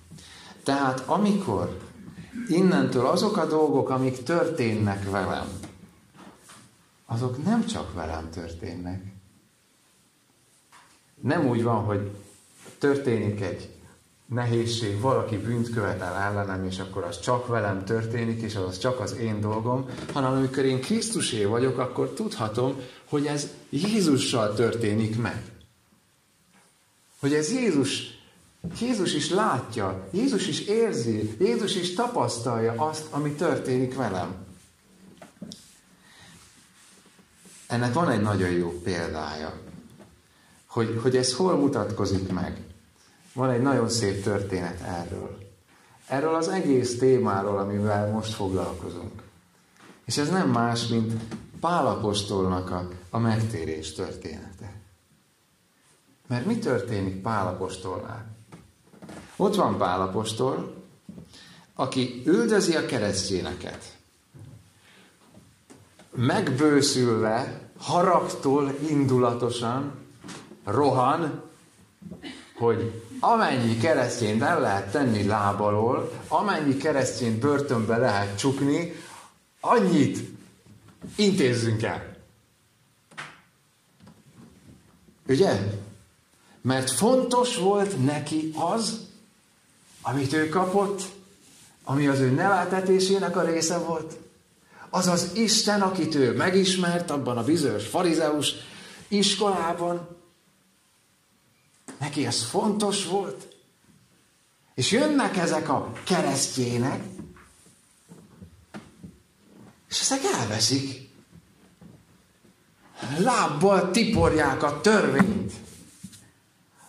Tehát 0.63 0.99
amikor 0.99 1.79
innentől 2.47 3.05
azok 3.05 3.37
a 3.37 3.45
dolgok, 3.45 3.89
amik 3.89 4.23
történnek 4.23 5.09
velem, 5.09 5.47
azok 7.05 7.43
nem 7.43 7.65
csak 7.65 7.93
velem 7.93 8.29
történnek. 8.29 9.03
Nem 11.21 11.47
úgy 11.47 11.63
van, 11.63 11.83
hogy 11.83 12.11
történik 12.77 13.41
egy 13.41 13.69
nehézség, 14.25 14.99
valaki 14.99 15.37
bűnt 15.37 15.69
követel 15.69 16.15
ellenem, 16.15 16.65
és 16.65 16.79
akkor 16.79 17.03
az 17.03 17.19
csak 17.19 17.47
velem 17.47 17.85
történik, 17.85 18.41
és 18.41 18.55
az 18.55 18.77
csak 18.77 18.99
az 18.99 19.15
én 19.15 19.41
dolgom, 19.41 19.89
hanem 20.13 20.31
amikor 20.31 20.65
én 20.65 20.81
Krisztusé 20.81 21.43
vagyok, 21.43 21.77
akkor 21.77 22.09
tudhatom, 22.09 22.75
hogy 23.09 23.25
ez 23.25 23.47
Jézussal 23.69 24.53
történik 24.53 25.21
meg. 25.21 25.43
Hogy 27.19 27.33
ez 27.33 27.51
Jézus, 27.51 28.21
Jézus 28.79 29.13
is 29.13 29.29
látja, 29.29 30.07
Jézus 30.11 30.47
is 30.47 30.59
érzi, 30.59 31.35
Jézus 31.39 31.75
is 31.75 31.93
tapasztalja 31.93 32.73
azt, 32.77 33.05
ami 33.09 33.31
történik 33.31 33.95
velem. 33.95 34.35
Ennek 37.67 37.93
van 37.93 38.09
egy 38.09 38.21
nagyon 38.21 38.49
jó 38.49 38.79
példája, 38.83 39.53
hogy, 40.73 40.99
hogy 41.01 41.15
ez 41.15 41.35
hol 41.35 41.55
mutatkozik 41.55 42.31
meg. 42.31 42.61
Van 43.33 43.49
egy 43.49 43.61
nagyon 43.61 43.89
szép 43.89 44.23
történet 44.23 44.81
erről. 44.81 45.37
Erről 46.07 46.35
az 46.35 46.47
egész 46.47 46.97
témáról, 46.97 47.57
amivel 47.57 48.11
most 48.11 48.33
foglalkozunk. 48.33 49.21
És 50.05 50.17
ez 50.17 50.29
nem 50.29 50.49
más, 50.49 50.87
mint 50.87 51.13
Pálapostolnak 51.59 52.69
a, 52.69 52.89
a 53.09 53.17
megtérés 53.17 53.93
története. 53.93 54.73
Mert 56.27 56.45
mi 56.45 56.57
történik 56.57 57.21
Pálapostolnál? 57.21 58.25
Ott 59.35 59.55
van 59.55 59.77
Pálapostol, 59.77 60.83
aki 61.75 62.21
üldözi 62.25 62.75
a 62.75 62.85
keresztényeket. 62.85 63.97
Megbőszülve, 66.15 67.69
haragtól 67.77 68.73
indulatosan 68.89 70.02
rohan, 70.63 71.43
hogy 72.55 73.03
amennyi 73.19 73.77
keresztényt 73.77 74.41
el 74.41 74.59
lehet 74.59 74.91
tenni 74.91 75.23
lábalól, 75.23 76.11
amennyi 76.27 76.77
keresztényt 76.77 77.39
börtönbe 77.39 77.97
lehet 77.97 78.37
csukni, 78.37 78.93
annyit 79.59 80.19
intézzünk 81.15 81.83
el. 81.83 82.15
Ugye? 85.27 85.59
Mert 86.61 86.91
fontos 86.91 87.57
volt 87.57 88.05
neki 88.05 88.53
az, 88.55 89.07
amit 90.01 90.33
ő 90.33 90.49
kapott, 90.49 91.01
ami 91.83 92.07
az 92.07 92.19
ő 92.19 92.29
neveltetésének 92.29 93.37
a 93.37 93.41
része 93.41 93.77
volt, 93.77 94.17
az 94.89 95.07
az 95.07 95.31
Isten, 95.33 95.81
akit 95.81 96.15
ő 96.15 96.35
megismert 96.35 97.11
abban 97.11 97.37
a 97.37 97.43
bizonyos 97.43 97.87
farizeus 97.87 98.53
iskolában, 99.07 100.07
Neki 102.03 102.25
ez 102.25 102.43
fontos 102.43 103.05
volt. 103.05 103.55
És 104.73 104.91
jönnek 104.91 105.37
ezek 105.37 105.69
a 105.69 105.91
keresztjének, 106.03 107.03
és 109.89 110.01
ezek 110.01 110.19
elveszik. 110.23 111.09
Lábbal 113.17 113.91
tiporják 113.91 114.63
a 114.63 114.81
törvényt. 114.81 115.53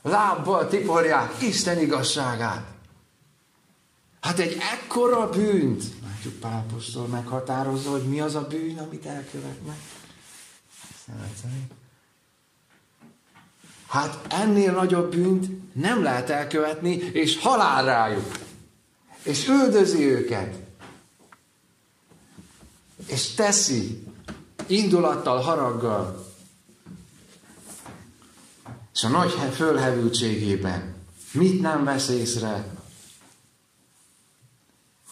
Lábbal 0.02 0.68
tiporják 0.68 1.42
Isten 1.42 1.78
igazságát. 1.78 2.66
Hát 4.20 4.38
egy 4.38 4.56
ekkora 4.72 5.30
bűnt, 5.30 5.84
látjuk 6.02 6.34
Pálapostól 6.34 7.06
meghatározza, 7.06 7.90
hogy 7.90 8.08
mi 8.08 8.20
az 8.20 8.34
a 8.34 8.46
bűn, 8.46 8.78
amit 8.78 9.06
elkövetnek. 9.06 9.78
Szeretszerint. 11.06 11.72
Hát 13.94 14.32
ennél 14.32 14.72
nagyobb 14.72 15.10
bűnt 15.14 15.74
nem 15.74 16.02
lehet 16.02 16.30
elkövetni, 16.30 16.90
és 16.90 17.38
halál 17.38 17.84
rájuk. 17.84 18.32
És 19.22 19.48
üldözi 19.48 20.04
őket. 20.04 20.56
És 23.06 23.34
teszi 23.34 24.06
indulattal, 24.66 25.40
haraggal. 25.40 26.26
És 28.94 29.04
a 29.04 29.08
nagy 29.08 29.30
fölhevültségében 29.54 30.94
mit 31.32 31.60
nem 31.60 31.84
vesz 31.84 32.08
észre? 32.08 32.74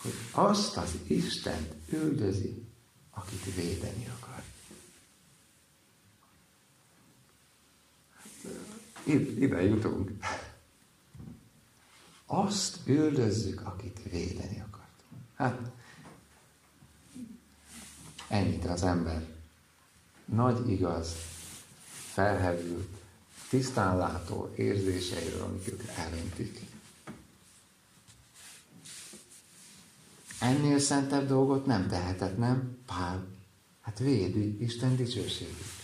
Hogy 0.03 0.15
azt 0.31 0.77
az 0.77 0.91
Istent 1.07 1.73
üldözi, 1.89 2.65
akit 3.11 3.55
védeni 3.55 4.09
akar. 4.21 4.32
Ide 9.05 9.63
jutunk. 9.63 10.11
Azt 12.27 12.79
üldözzük, 12.85 13.61
akit 13.67 14.01
védeni 14.11 14.61
akartunk. 14.61 15.23
Hát, 15.35 15.71
ennyit 18.29 18.65
az 18.65 18.83
ember. 18.83 19.27
Nagy 20.25 20.71
igaz, 20.71 21.17
felhevült, 22.13 22.97
tisztánlátó 23.49 24.53
érzéseiről, 24.57 25.43
amik 25.43 25.69
ők 25.69 25.83
elintik. 25.97 26.61
Ennél 30.41 30.79
szentebb 30.79 31.27
dolgot 31.27 31.67
nem 31.67 31.89
tehetett, 31.89 32.39
nem? 32.39 32.79
Pál, 32.87 33.27
hát 33.81 33.99
védi 33.99 34.63
Isten 34.63 34.97
dicsőségét. 34.97 35.82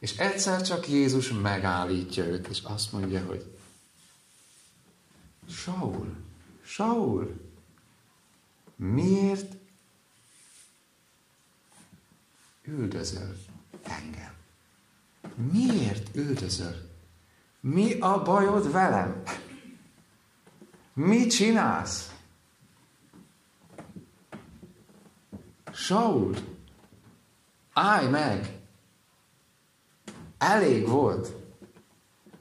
És 0.00 0.18
egyszer 0.18 0.62
csak 0.62 0.88
Jézus 0.88 1.32
megállítja 1.32 2.24
őt, 2.24 2.46
és 2.46 2.60
azt 2.62 2.92
mondja, 2.92 3.24
hogy 3.26 3.58
Saul, 5.48 6.16
Saul, 6.62 7.40
miért 8.76 9.54
üldözöl 12.62 13.36
engem? 13.82 14.32
Miért 15.34 16.16
üldözöl? 16.16 16.90
Mi 17.60 17.98
a 17.98 18.22
bajod 18.22 18.72
velem? 18.72 19.22
Mit 20.92 21.30
csinálsz? 21.30 22.14
Saul, 25.72 26.36
állj 27.72 28.08
meg! 28.08 28.59
Elég 30.40 30.88
volt. 30.88 31.32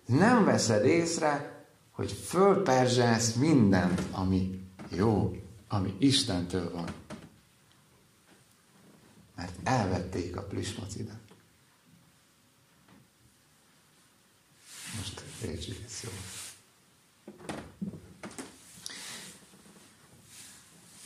Nem 0.05 0.45
veszed 0.45 0.85
észre, 0.85 1.63
hogy 1.91 2.11
fölperzselsz 2.11 3.33
mindent, 3.33 4.01
ami 4.11 4.67
jó, 4.89 5.35
ami 5.67 5.95
Istentől 5.97 6.71
van. 6.71 6.93
Mert 9.35 9.53
elvették 9.63 10.35
a 10.35 10.41
plüsmocidat. 10.41 11.19
Most 14.95 15.23
értsük 15.43 15.83
ezt 15.85 16.03
jól. 16.03 16.13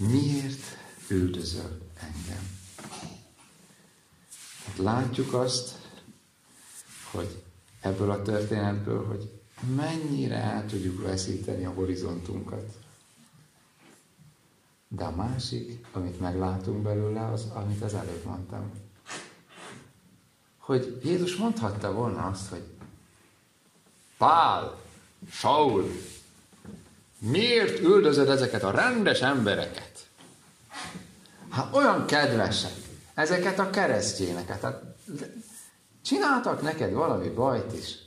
Miért 0.10 0.64
üldözöl 1.08 1.82
engem? 2.00 2.60
Hát 4.66 4.78
látjuk 4.78 5.34
azt, 5.34 5.83
hogy 7.14 7.44
ebből 7.82 8.12
a 8.12 8.22
történetből, 8.22 9.06
hogy 9.06 9.32
mennyire 9.76 10.36
el 10.36 10.66
tudjuk 10.66 11.02
veszíteni 11.02 11.66
a 11.66 11.74
horizontunkat. 11.74 12.76
De 14.88 15.04
a 15.04 15.16
másik, 15.16 15.86
amit 15.92 16.20
meglátunk 16.20 16.82
belőle, 16.82 17.26
az, 17.26 17.46
amit 17.54 17.82
az 17.82 17.94
előbb 17.94 18.26
mondtam. 18.26 18.72
Hogy 20.58 21.00
Jézus 21.04 21.36
mondhatta 21.36 21.94
volna 21.94 22.26
azt, 22.26 22.50
hogy 22.50 22.64
Pál, 24.18 24.80
Saul, 25.30 25.92
miért 27.20 27.80
üldözöd 27.80 28.30
ezeket 28.30 28.64
a 28.64 28.72
rendes 28.72 29.22
embereket? 29.22 30.08
Hát 31.50 31.76
olyan 31.76 32.06
kedvesek, 32.06 32.76
ezeket 33.14 33.60
a 33.60 33.70
keresztényeket. 33.70 34.62
Hát 34.62 34.96
Csináltak 36.04 36.62
neked 36.62 36.94
valami 36.94 37.30
bajt 37.30 37.74
is. 37.74 37.98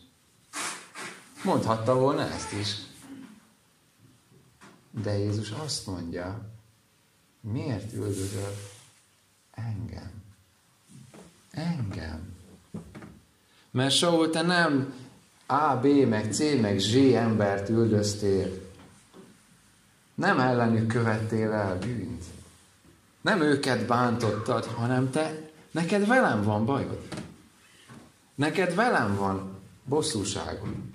Mondhatta 1.45 1.95
volna 1.95 2.23
ezt 2.23 2.53
is. 2.53 2.77
De 5.03 5.19
Jézus 5.19 5.51
azt 5.51 5.87
mondja, 5.87 6.41
miért 7.41 7.93
üldözöl 7.93 8.55
engem? 9.51 10.11
Engem. 11.51 12.35
Mert 13.71 13.95
Saul, 13.95 14.31
te 14.31 14.43
nem 14.43 14.95
A, 15.47 15.77
B, 15.77 15.87
meg 15.87 16.33
C, 16.33 16.39
meg 16.61 16.79
Z 16.79 16.95
embert 17.15 17.69
üldöztél. 17.69 18.65
Nem 20.15 20.41
ellenük 20.41 20.87
követtél 20.87 21.53
el 21.53 21.79
bűnt. 21.79 22.25
Nem 23.21 23.41
őket 23.41 23.87
bántottad, 23.87 24.65
hanem 24.65 25.11
te, 25.11 25.51
neked 25.71 26.07
velem 26.07 26.43
van 26.43 26.65
bajod. 26.65 27.09
Neked 28.37 28.75
velem 28.75 29.17
van 29.17 29.61
bosszúságom. 29.85 30.95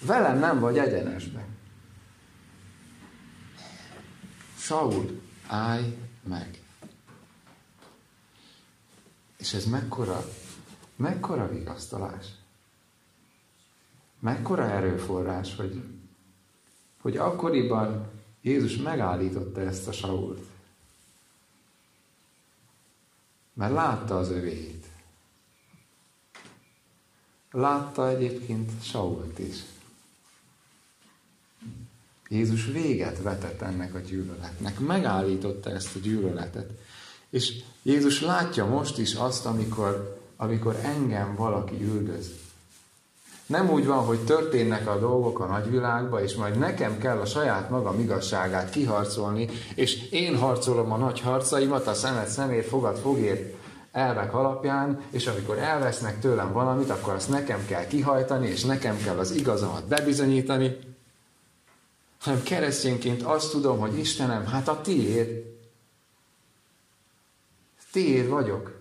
Velem 0.00 0.38
nem 0.38 0.58
vagy 0.58 0.78
egyenesben. 0.78 1.56
Saul, 4.58 5.20
állj 5.46 5.98
meg. 6.22 6.62
És 9.36 9.54
ez 9.54 9.66
mekkora, 9.66 10.24
mekkora 10.96 11.48
vigasztalás. 11.48 12.26
Mekkora 14.18 14.70
erőforrás, 14.70 15.56
hogy, 15.56 15.82
hogy 17.00 17.16
akkoriban 17.16 18.10
Jézus 18.40 18.76
megállította 18.76 19.60
ezt 19.60 19.88
a 19.88 19.92
Sault. 19.92 20.46
Mert 23.52 23.72
látta 23.72 24.18
az 24.18 24.30
övéit. 24.30 24.77
Látta 27.50 28.08
egyébként 28.08 28.70
Sault 28.82 29.38
is. 29.38 29.56
Jézus 32.28 32.66
véget 32.66 33.22
vetett 33.22 33.60
ennek 33.60 33.94
a 33.94 33.98
gyűlöletnek, 33.98 34.78
megállította 34.78 35.70
ezt 35.70 35.96
a 35.96 35.98
gyűlöletet. 35.98 36.70
És 37.30 37.52
Jézus 37.82 38.20
látja 38.20 38.66
most 38.66 38.98
is 38.98 39.14
azt, 39.14 39.46
amikor, 39.46 40.20
amikor 40.36 40.76
engem 40.82 41.34
valaki 41.34 41.84
üldöz. 41.84 42.30
Nem 43.46 43.70
úgy 43.70 43.86
van, 43.86 44.04
hogy 44.04 44.24
történnek 44.24 44.88
a 44.88 44.98
dolgok 44.98 45.40
a 45.40 45.46
nagyvilágba, 45.46 46.22
és 46.22 46.34
majd 46.34 46.58
nekem 46.58 46.98
kell 46.98 47.18
a 47.18 47.26
saját 47.26 47.70
magam 47.70 48.00
igazságát 48.00 48.70
kiharcolni, 48.70 49.48
és 49.74 50.10
én 50.10 50.36
harcolom 50.36 50.92
a 50.92 50.96
nagy 50.96 51.20
harcaimat, 51.20 51.86
a 51.86 51.94
szemet 51.94 52.28
szemért, 52.28 52.68
fogad 52.68 52.96
fogért 52.96 53.54
elvek 53.92 54.34
alapján, 54.34 55.02
és 55.10 55.26
amikor 55.26 55.58
elvesznek 55.58 56.20
tőlem 56.20 56.52
valamit, 56.52 56.90
akkor 56.90 57.14
azt 57.14 57.28
nekem 57.28 57.66
kell 57.66 57.86
kihajtani, 57.86 58.48
és 58.48 58.64
nekem 58.64 59.02
kell 59.02 59.18
az 59.18 59.30
igazamat 59.30 59.86
bebizonyítani, 59.86 60.78
hanem 62.20 62.42
keresztényként 62.42 63.22
azt 63.22 63.50
tudom, 63.50 63.78
hogy 63.78 63.98
Istenem, 63.98 64.46
hát 64.46 64.68
a 64.68 64.80
tiéd. 64.80 65.56
Tiéd 67.92 68.28
vagyok. 68.28 68.78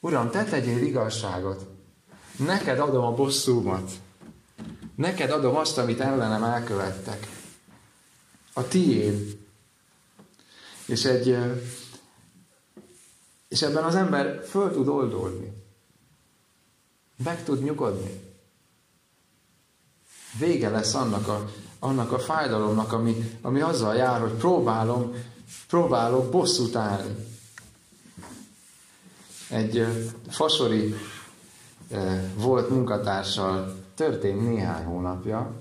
Uram, 0.00 0.30
te 0.30 0.44
tegyél 0.44 0.82
igazságot. 0.82 1.66
Neked 2.36 2.78
adom 2.78 3.04
a 3.04 3.14
bosszúmat. 3.14 3.90
Neked 4.94 5.30
adom 5.30 5.56
azt, 5.56 5.78
amit 5.78 6.00
ellenem 6.00 6.42
elkövettek. 6.42 7.26
A 8.52 8.68
tiéd. 8.68 9.38
És 10.86 11.04
egy 11.04 11.38
és 13.52 13.62
ebben 13.62 13.84
az 13.84 13.94
ember 13.94 14.44
föl 14.44 14.72
tud 14.72 14.88
oldódni. 14.88 15.52
Meg 17.24 17.44
tud 17.44 17.62
nyugodni. 17.62 18.20
Vége 20.38 20.70
lesz 20.70 20.94
annak 20.94 21.28
a, 21.28 21.50
annak 21.78 22.12
a 22.12 22.18
fájdalomnak, 22.18 22.92
ami, 22.92 23.38
ami 23.42 23.60
azzal 23.60 23.94
jár, 23.94 24.20
hogy 24.20 24.32
próbálom, 24.32 25.14
próbálok 25.68 26.30
bosszút 26.30 26.76
állni. 26.76 27.14
Egy 29.50 29.86
fasori 30.28 30.94
volt 32.34 32.70
munkatársal 32.70 33.76
történt 33.94 34.42
néhány 34.42 34.84
hónapja, 34.84 35.52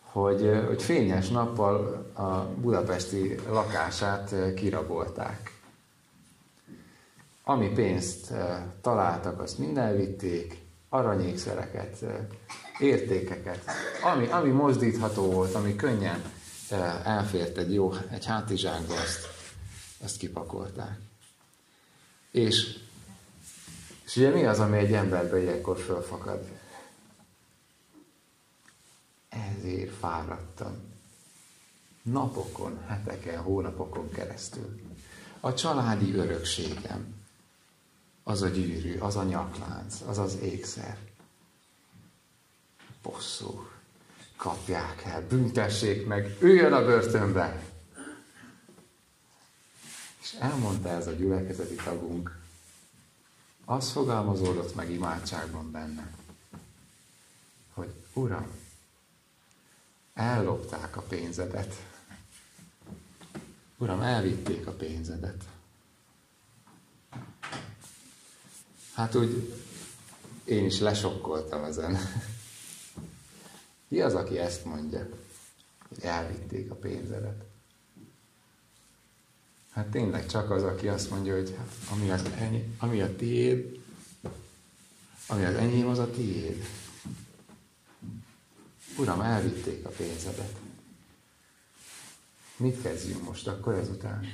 hogy, 0.00 0.62
hogy 0.66 0.82
fényes 0.82 1.28
nappal 1.28 2.06
a 2.14 2.60
budapesti 2.60 3.34
lakását 3.48 4.54
kirabolták. 4.54 5.59
Ami 7.50 7.68
pénzt 7.68 8.32
találtak, 8.80 9.40
azt 9.40 9.58
mind 9.58 9.76
elvitték, 9.76 10.58
aranyékszereket, 10.88 12.04
értékeket, 12.78 13.64
ami, 14.02 14.26
ami 14.26 14.50
mozdítható 14.50 15.30
volt, 15.30 15.54
ami 15.54 15.76
könnyen 15.76 16.22
elfért 17.04 17.58
egy 17.58 17.74
jó, 17.74 17.92
egy 18.10 18.24
hátizsákba, 18.24 18.94
azt, 18.94 19.26
azt 20.04 20.16
kipakolták. 20.16 20.98
És, 22.30 22.78
és 24.04 24.16
ugye 24.16 24.30
mi 24.30 24.44
az, 24.44 24.60
ami 24.60 24.78
egy 24.78 24.92
emberbe 24.92 25.42
ilyenkor 25.42 25.78
fölfakad? 25.78 26.48
Ezért 29.28 29.94
fáradtam. 29.94 30.76
Napokon, 32.02 32.78
heteken, 32.86 33.42
hónapokon 33.42 34.10
keresztül. 34.10 34.80
A 35.40 35.54
családi 35.54 36.14
örökségem, 36.14 37.19
az 38.22 38.42
a 38.42 38.48
gyűrű, 38.48 38.98
az 38.98 39.16
a 39.16 39.22
nyaklánc, 39.22 40.00
az 40.06 40.18
az 40.18 40.36
ékszer. 40.36 40.98
Bosszú. 43.02 43.68
Kapják 44.36 45.04
el, 45.04 45.26
büntessék 45.26 46.06
meg, 46.06 46.36
üljön 46.40 46.72
a 46.72 46.84
börtönbe. 46.84 47.62
És 50.20 50.32
elmondta 50.32 50.88
ez 50.88 51.06
a 51.06 51.12
gyülekezeti 51.12 51.74
tagunk, 51.74 52.38
az 53.64 53.90
fogalmazódott 53.90 54.74
meg 54.74 54.90
imádságban 54.90 55.70
benne, 55.70 56.10
hogy 57.72 57.94
Uram, 58.12 58.46
ellopták 60.14 60.96
a 60.96 61.00
pénzedet. 61.00 61.74
Uram, 63.78 64.00
elvitték 64.00 64.66
a 64.66 64.72
pénzedet. 64.72 65.44
Hát 69.00 69.14
úgy 69.14 69.52
én 70.44 70.64
is 70.64 70.78
lesokkoltam 70.78 71.64
ezen. 71.64 71.98
Ki 73.88 74.00
az, 74.00 74.14
aki 74.14 74.38
ezt 74.38 74.64
mondja, 74.64 75.08
hogy 75.88 75.98
elvitték 76.02 76.70
a 76.70 76.74
pénzedet? 76.74 77.44
Hát 79.70 79.86
tényleg 79.86 80.26
csak 80.26 80.50
az, 80.50 80.62
aki 80.62 80.88
azt 80.88 81.10
mondja, 81.10 81.34
hogy 81.34 81.54
hát, 81.56 81.68
ami, 81.90 82.10
az 82.10 82.22
ennyi, 82.38 82.74
ami 82.78 83.00
a 83.00 83.16
tiéd, 83.16 83.80
ami 85.26 85.44
az 85.44 85.54
enyém, 85.54 85.88
az 85.88 85.98
a 85.98 86.10
tiéd. 86.10 86.64
Uram, 88.98 89.20
elvitték 89.20 89.86
a 89.86 89.90
pénzedet. 89.90 90.56
Mit 92.56 92.82
kezdjünk 92.82 93.24
most 93.24 93.46
akkor 93.46 93.74
ezután? 93.74 94.24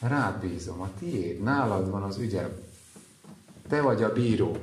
Rád 0.00 0.40
bízom, 0.40 0.80
a 0.80 0.90
tiéd, 0.98 1.42
nálad 1.42 1.90
van 1.90 2.02
az 2.02 2.16
ügyem. 2.18 2.68
Te 3.70 3.80
vagy 3.80 4.02
a 4.02 4.12
bíró. 4.12 4.56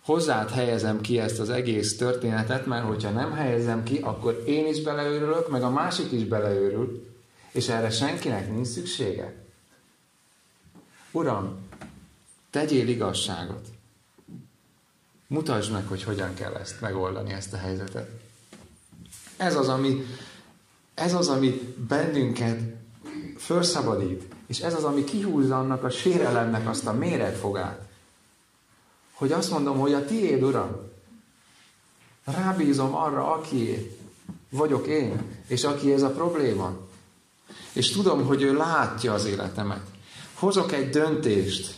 Hozzád 0.00 0.50
helyezem 0.50 1.00
ki 1.00 1.18
ezt 1.18 1.38
az 1.38 1.50
egész 1.50 1.96
történetet, 1.96 2.66
mert 2.66 2.86
hogyha 2.86 3.10
nem 3.10 3.32
helyezem 3.32 3.82
ki, 3.82 3.98
akkor 3.98 4.42
én 4.46 4.66
is 4.66 4.82
beleőrülök, 4.82 5.50
meg 5.50 5.62
a 5.62 5.70
másik 5.70 6.12
is 6.12 6.24
beleőrül, 6.24 7.06
és 7.52 7.68
erre 7.68 7.90
senkinek 7.90 8.50
nincs 8.50 8.66
szüksége. 8.66 9.34
Uram, 11.10 11.58
tegyél 12.50 12.88
igazságot. 12.88 13.66
Mutasd 15.26 15.72
meg, 15.72 15.86
hogy 15.86 16.02
hogyan 16.02 16.34
kell 16.34 16.54
ezt 16.54 16.80
megoldani, 16.80 17.32
ezt 17.32 17.52
a 17.52 17.56
helyzetet. 17.56 18.10
Ez 19.36 19.56
az, 19.56 19.68
ami, 19.68 20.04
ez 20.94 21.14
az, 21.14 21.28
ami 21.28 21.74
bennünket 21.88 22.60
felszabadít, 23.36 24.24
és 24.46 24.60
ez 24.60 24.74
az, 24.74 24.84
ami 24.84 25.04
kihúzza 25.04 25.58
annak 25.58 25.84
a 25.84 25.90
sérelemnek 25.90 26.68
azt 26.68 26.86
a 26.86 26.92
méretfogát, 26.92 27.86
hogy 29.16 29.32
azt 29.32 29.50
mondom, 29.50 29.78
hogy 29.78 29.92
a 29.92 30.04
tiéd, 30.04 30.42
Uram, 30.42 30.76
rábízom 32.24 32.94
arra, 32.94 33.32
aki 33.32 33.90
vagyok 34.50 34.86
én, 34.86 35.22
és 35.46 35.64
aki 35.64 35.92
ez 35.92 36.02
a 36.02 36.10
probléma. 36.10 36.76
És 37.72 37.90
tudom, 37.90 38.24
hogy 38.24 38.42
ő 38.42 38.56
látja 38.56 39.12
az 39.12 39.24
életemet. 39.24 39.82
Hozok 40.34 40.72
egy 40.72 40.90
döntést, 40.90 41.74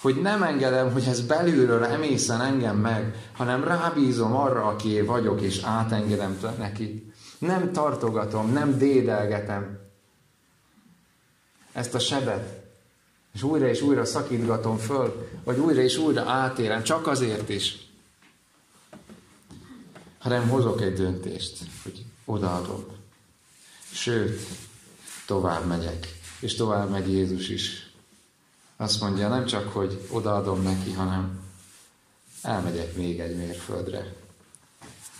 hogy 0.00 0.20
nem 0.20 0.42
engedem, 0.42 0.92
hogy 0.92 1.04
ez 1.04 1.20
belülről 1.20 1.84
emészen 1.84 2.40
engem 2.40 2.76
meg, 2.76 3.30
hanem 3.32 3.64
rábízom 3.64 4.36
arra, 4.36 4.64
aki 4.64 5.00
vagyok, 5.00 5.40
és 5.40 5.62
átengedem 5.62 6.38
neki. 6.58 7.12
Nem 7.38 7.72
tartogatom, 7.72 8.52
nem 8.52 8.78
dédelgetem 8.78 9.78
ezt 11.72 11.94
a 11.94 11.98
sebet, 11.98 12.55
és 13.36 13.42
újra 13.42 13.68
és 13.68 13.80
újra 13.80 14.04
szakítgatom 14.04 14.76
föl, 14.76 15.28
vagy 15.44 15.58
újra 15.58 15.80
és 15.80 15.96
újra 15.96 16.22
átélem, 16.22 16.82
csak 16.82 17.06
azért 17.06 17.48
is, 17.48 17.76
hanem 20.18 20.48
hozok 20.48 20.80
egy 20.80 20.94
döntést, 20.94 21.58
hogy 21.82 22.04
odaadom. 22.24 22.84
Sőt, 23.92 24.40
tovább 25.26 25.66
megyek, 25.66 26.18
és 26.40 26.54
tovább 26.54 26.90
megy 26.90 27.12
Jézus 27.12 27.48
is. 27.48 27.90
Azt 28.76 29.00
mondja, 29.00 29.28
nem 29.28 29.46
csak, 29.46 29.72
hogy 29.72 30.06
odaadom 30.10 30.62
neki, 30.62 30.92
hanem 30.92 31.40
elmegyek 32.42 32.96
még 32.96 33.20
egy 33.20 33.36
mérföldre. 33.36 34.14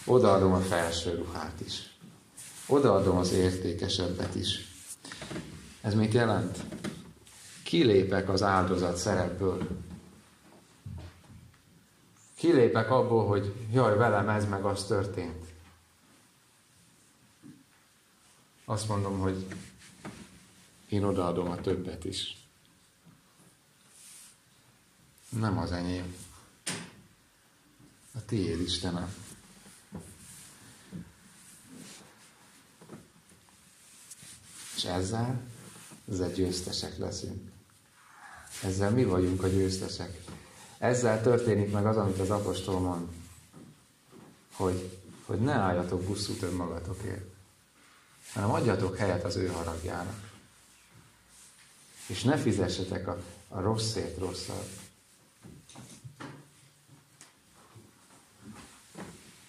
Odaadom 0.04 0.52
a 0.52 0.60
felső 0.60 1.14
ruhát 1.14 1.60
is. 1.64 1.96
Odaadom 2.66 3.16
az 3.16 3.32
értékesebbet 3.32 4.34
is. 4.34 4.74
Ez 5.80 5.94
mit 5.94 6.12
jelent? 6.12 6.58
Kilépek 7.76 8.28
az 8.28 8.42
áldozat 8.42 8.96
szerepből. 8.96 9.68
kilépek 12.34 12.90
abból, 12.90 13.26
hogy 13.26 13.54
jaj, 13.72 13.96
velem 13.96 14.28
ez 14.28 14.48
meg 14.48 14.64
az 14.64 14.86
történt. 14.86 15.46
Azt 18.64 18.88
mondom, 18.88 19.18
hogy 19.18 19.46
én 20.88 21.04
odaadom 21.04 21.50
a 21.50 21.60
többet 21.60 22.04
is. 22.04 22.36
Nem 25.28 25.58
az 25.58 25.72
enyém. 25.72 26.16
A 28.14 28.24
tiéd, 28.26 28.60
Istenem. 28.60 29.14
És 34.76 34.84
ezzel, 34.84 35.40
ezzel 36.08 36.30
győztesek 36.30 36.98
leszünk. 36.98 37.54
Ezzel 38.62 38.90
mi 38.90 39.04
vagyunk 39.04 39.42
a 39.42 39.48
győztesek. 39.48 40.20
Ezzel 40.78 41.22
történik 41.22 41.72
meg 41.72 41.86
az, 41.86 41.96
amit 41.96 42.18
az 42.18 42.30
apostol 42.30 42.80
mond, 42.80 43.08
hogy, 44.52 44.98
hogy 45.24 45.38
ne 45.38 45.52
álljatok 45.52 46.02
buszút 46.02 46.42
önmagatokért, 46.42 47.24
hanem 48.32 48.50
adjatok 48.50 48.96
helyet 48.96 49.24
az 49.24 49.36
ő 49.36 49.46
haragjának. 49.46 50.30
És 52.06 52.22
ne 52.22 52.36
fizessetek 52.36 53.08
a, 53.08 53.22
a 53.48 53.60
rosszért 53.60 54.18
rosszat. 54.18 54.68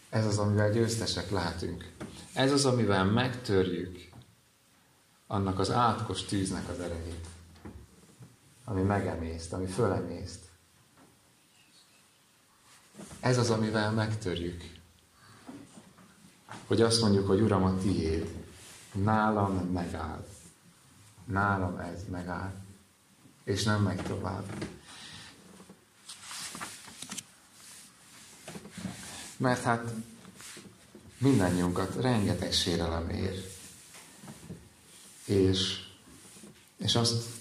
Ez 0.09 0.25
az, 0.25 0.37
amivel 0.37 0.71
győztesek 0.71 1.31
lehetünk. 1.31 1.91
Ez 2.33 2.51
az, 2.51 2.65
amivel 2.65 3.05
megtörjük 3.05 4.09
annak 5.27 5.59
az 5.59 5.71
átkos 5.71 6.23
tűznek 6.23 6.69
az 6.69 6.79
erejét, 6.79 7.27
ami 8.69 8.81
megemészt, 8.81 9.53
ami 9.53 9.65
fölemészt. 9.65 10.39
Ez 13.19 13.37
az, 13.37 13.49
amivel 13.49 13.91
megtörjük. 13.91 14.63
Hogy 16.65 16.81
azt 16.81 17.01
mondjuk, 17.01 17.27
hogy 17.27 17.41
Uram, 17.41 17.63
a 17.63 17.77
tiéd, 17.77 18.45
nálam 18.91 19.55
megáll. 19.55 20.27
Nálam 21.25 21.77
ez 21.77 22.03
megáll. 22.09 22.53
És 23.43 23.63
nem 23.63 23.83
megy 23.83 24.01
tovább. 24.01 24.67
Mert 29.37 29.63
hát 29.63 29.93
mindannyiunkat 31.17 31.95
rengeteg 31.95 32.51
sérelem 32.51 33.09
ér. 33.09 33.51
És, 35.25 35.85
és 36.77 36.95
azt, 36.95 37.36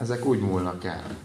ezek 0.00 0.24
úgy 0.24 0.40
múlnak 0.40 0.84
el, 0.84 1.16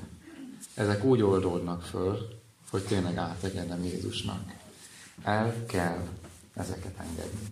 ezek 0.74 1.04
úgy 1.04 1.22
oldódnak 1.22 1.82
föl, 1.82 2.28
hogy 2.70 2.84
tényleg 2.84 3.18
átengedem 3.18 3.84
Jézusnak. 3.84 4.54
El 5.24 5.66
kell 5.66 6.08
ezeket 6.54 6.98
engedni. 6.98 7.48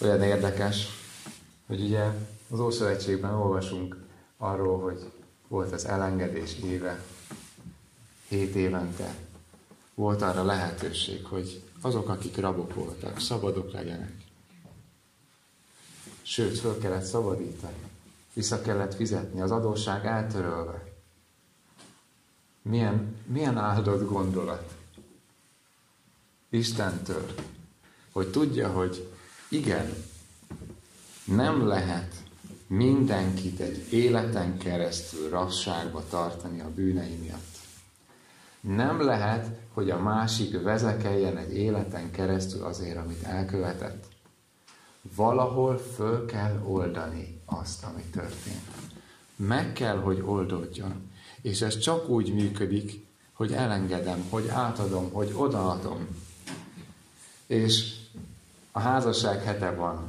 Olyan 0.00 0.22
érdekes, 0.22 0.86
hogy 1.66 1.80
ugye 1.80 2.04
az 2.50 2.60
Ószövetségben 2.60 3.34
olvasunk 3.34 3.96
arról, 4.36 4.80
hogy 4.80 5.10
volt 5.48 5.72
az 5.72 5.84
elengedés 5.86 6.56
éve, 6.64 7.04
hét 8.28 8.54
évente. 8.54 9.14
Volt 9.94 10.22
arra 10.22 10.44
lehetőség, 10.44 11.24
hogy 11.24 11.62
azok, 11.80 12.08
akik 12.08 12.36
rabok 12.36 12.74
voltak, 12.74 13.20
szabadok 13.20 13.72
legyenek. 13.72 14.12
Sőt, 16.22 16.58
föl 16.58 16.78
kellett 16.78 17.04
szabadítani. 17.04 17.76
Vissza 18.38 18.60
kellett 18.60 18.94
fizetni, 18.94 19.40
az 19.40 19.50
adósság 19.50 20.06
eltörölve. 20.06 20.82
Milyen, 22.62 23.16
milyen 23.26 23.58
áldott 23.58 24.08
gondolat 24.08 24.74
Istentől, 26.48 27.24
hogy 28.12 28.30
tudja, 28.30 28.68
hogy 28.68 29.12
igen, 29.48 29.94
nem 31.24 31.66
lehet 31.66 32.14
mindenkit 32.66 33.60
egy 33.60 33.92
életen 33.92 34.58
keresztül 34.58 35.28
rasságba 35.28 36.04
tartani 36.08 36.60
a 36.60 36.70
bűnei 36.74 37.16
miatt. 37.16 37.56
Nem 38.60 39.00
lehet, 39.00 39.58
hogy 39.72 39.90
a 39.90 39.98
másik 40.00 40.62
vezekeljen 40.62 41.36
egy 41.36 41.56
életen 41.56 42.10
keresztül 42.10 42.64
azért, 42.64 42.96
amit 42.96 43.22
elkövetett. 43.22 44.06
Valahol 45.16 45.78
föl 45.78 46.26
kell 46.26 46.62
oldani 46.64 47.37
azt, 47.48 47.84
ami 47.84 48.02
történt. 48.02 48.62
Meg 49.36 49.72
kell, 49.72 49.96
hogy 49.96 50.22
oldódjon. 50.24 51.10
És 51.42 51.60
ez 51.60 51.78
csak 51.78 52.08
úgy 52.08 52.34
működik, 52.34 53.06
hogy 53.32 53.52
elengedem, 53.52 54.26
hogy 54.30 54.48
átadom, 54.48 55.12
hogy 55.12 55.32
odaadom. 55.34 56.06
És 57.46 57.94
a 58.72 58.80
házasság 58.80 59.42
hete 59.42 59.70
van, 59.70 60.08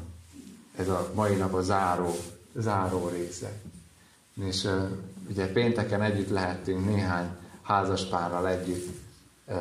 ez 0.75 0.88
a 0.88 1.12
mai 1.15 1.36
nap 1.36 1.54
a 1.54 1.62
záró, 1.62 2.15
záró 2.56 3.08
része. 3.08 3.62
És 4.34 4.67
ugye 5.30 5.52
pénteken 5.52 6.02
együtt 6.02 6.30
lehettünk 6.30 6.86
néhány 6.86 7.38
házaspárral 7.62 8.47
együtt 8.47 8.88
uh, 9.47 9.58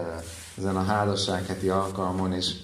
ezen 0.59 0.77
a 0.77 0.83
házasság 0.83 1.47
heti 1.47 1.69
alkalmon, 1.69 2.33
és, 2.33 2.55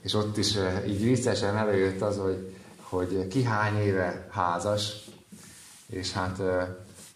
és 0.00 0.14
ott 0.14 0.36
is 0.36 0.56
uh, 0.56 0.88
így 0.88 1.02
viccesen 1.02 1.56
előjött 1.56 2.00
az, 2.00 2.16
hogy, 2.16 2.51
hogy 2.92 3.28
ki 3.28 3.42
hány 3.42 3.76
éve 3.76 4.26
házas, 4.30 4.92
és 5.86 6.12
hát 6.12 6.38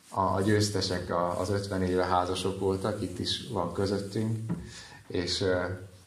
a 0.09 0.41
győztesek 0.41 1.12
az 1.39 1.51
50 1.51 1.83
éve 1.83 2.05
házasok 2.05 2.61
voltak, 2.61 3.03
itt 3.03 3.19
is 3.19 3.49
van 3.53 3.73
közöttünk, 3.73 4.53
és, 5.07 5.45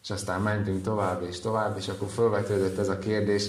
és 0.04 0.10
aztán 0.10 0.42
mentünk 0.42 0.84
tovább 0.84 1.24
és 1.24 1.40
tovább, 1.40 1.78
és 1.78 1.88
akkor 1.88 2.10
felvetődött 2.10 2.78
ez 2.78 2.90
a 2.90 3.00
kérdés 3.00 3.48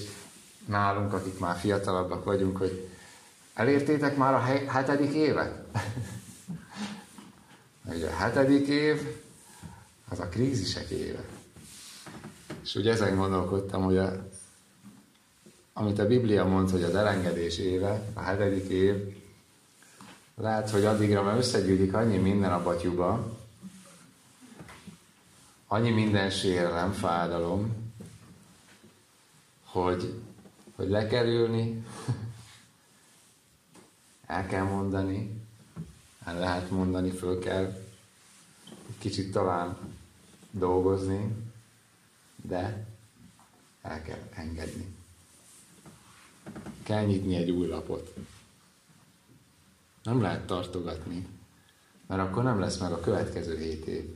nálunk, 0.66 1.12
akik 1.12 1.38
már 1.38 1.56
fiatalabbak 1.56 2.24
vagyunk, 2.24 2.56
hogy 2.56 2.88
elértétek 3.54 4.16
már 4.16 4.34
a 4.34 4.70
hetedik 4.70 5.12
évet? 5.12 5.54
Ugye 7.94 8.06
a 8.06 8.16
hetedik 8.16 8.66
év, 8.66 9.16
az 10.08 10.20
a 10.20 10.28
krízisek 10.28 10.88
éve. 10.88 11.24
És 12.62 12.74
ugye 12.74 12.92
ezen 12.92 13.16
gondolkodtam, 13.16 13.82
hogy 13.82 13.98
a, 13.98 14.29
amit 15.72 15.98
a 15.98 16.06
Biblia 16.06 16.44
mond, 16.44 16.70
hogy 16.70 16.82
az 16.82 16.94
elengedés 16.94 17.58
éve, 17.58 18.02
a 18.14 18.20
hetedik 18.20 18.68
év, 18.68 19.16
lehet, 20.34 20.70
hogy 20.70 20.84
addigra 20.84 21.22
már 21.22 21.36
összegyűlik 21.36 21.94
annyi 21.94 22.16
minden 22.16 22.52
a 22.52 22.62
batyuba, 22.62 23.38
annyi 25.66 25.90
minden 25.90 26.30
sérelem, 26.30 26.92
fájdalom, 26.92 27.92
hogy, 29.64 30.22
hogy 30.76 30.88
le 30.88 31.06
kell 31.06 31.26
ülni, 31.26 31.84
el 34.26 34.46
kell 34.46 34.64
mondani, 34.64 35.40
el 36.24 36.38
lehet 36.38 36.70
mondani, 36.70 37.10
föl 37.10 37.38
kell 37.38 37.82
kicsit 38.98 39.32
talán 39.32 39.76
dolgozni, 40.50 41.34
de 42.36 42.86
el 43.82 44.02
kell 44.02 44.28
engedni. 44.34 44.98
Kell 46.90 47.04
nyitni 47.04 47.36
egy 47.36 47.50
új 47.50 47.66
lapot. 47.66 48.14
Nem 50.02 50.20
lehet 50.20 50.46
tartogatni, 50.46 51.26
mert 52.06 52.20
akkor 52.20 52.42
nem 52.42 52.60
lesz 52.60 52.78
meg 52.78 52.92
a 52.92 53.00
következő 53.00 53.58
hét 53.58 53.84
év. 53.84 54.14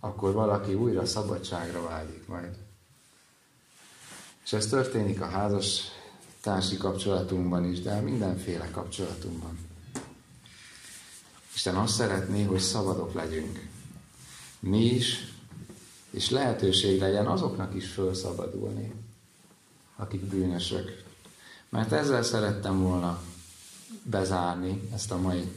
Akkor 0.00 0.32
valaki 0.32 0.74
újra 0.74 1.06
szabadságra 1.06 1.82
vágyik 1.82 2.26
majd. 2.26 2.56
És 4.44 4.52
ez 4.52 4.66
történik 4.66 5.20
a 5.20 5.26
házas 5.28 5.82
társi 6.40 6.76
kapcsolatunkban 6.76 7.64
is, 7.64 7.80
de 7.80 8.00
mindenféle 8.00 8.70
kapcsolatunkban. 8.70 9.58
Isten 11.54 11.76
azt 11.76 11.94
szeretné, 11.94 12.42
hogy 12.42 12.60
szabadok 12.60 13.12
legyünk. 13.12 13.68
Mi 14.58 14.84
is, 14.84 15.33
és 16.14 16.30
lehetőség 16.30 17.00
legyen 17.00 17.26
azoknak 17.26 17.74
is 17.74 17.88
felszabadulni, 17.88 18.94
akik 19.96 20.20
bűnösök. 20.20 21.02
Mert 21.68 21.92
ezzel 21.92 22.22
szerettem 22.22 22.82
volna 22.82 23.22
bezárni 24.02 24.80
ezt 24.92 25.10
a 25.10 25.16
mai 25.16 25.52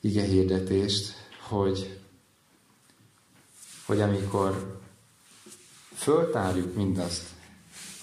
ige 0.00 0.22
hirdetést, 0.22 1.14
hogy, 1.48 2.00
hogy 3.86 4.00
amikor 4.00 4.80
föltárjuk 5.94 6.74
mindazt, 6.74 7.26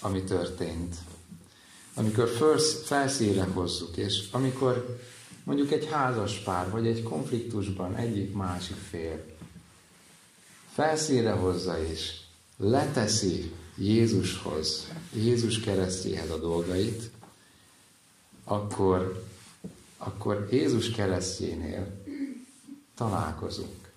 ami 0.00 0.22
történt, 0.22 0.96
amikor 1.94 2.28
felszíre 2.84 3.44
hozzuk, 3.44 3.96
és 3.96 4.28
amikor 4.30 4.98
mondjuk 5.44 5.72
egy 5.72 5.86
házas 5.86 6.38
pár, 6.38 6.70
vagy 6.70 6.86
egy 6.86 7.02
konfliktusban 7.02 7.96
egyik 7.96 8.34
másik 8.34 8.76
fél 8.76 9.29
felszíre 10.80 11.30
hozza 11.30 11.82
és 11.82 12.12
leteszi 12.56 13.52
Jézushoz, 13.76 14.88
Jézus 15.14 15.60
keresztjéhez 15.60 16.30
a 16.30 16.38
dolgait, 16.38 17.10
akkor, 18.44 19.24
akkor 19.98 20.48
Jézus 20.50 20.90
keresztjénél 20.90 22.04
találkozunk. 22.94 23.90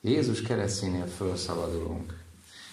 Jézus 0.00 0.42
keresztjénél 0.42 1.06
felszabadulunk. 1.06 2.18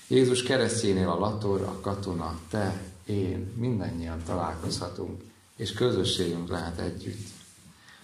Jézus 0.08 0.44
keresztjénél 0.44 1.10
a 1.10 1.20
lator, 1.20 1.62
a 1.62 1.80
katona, 1.80 2.40
te, 2.50 2.84
én, 3.06 3.54
mindannyian 3.56 4.24
találkozhatunk, 4.24 5.22
és 5.56 5.74
közösségünk 5.74 6.50
lehet 6.50 6.80
együtt. 6.80 7.28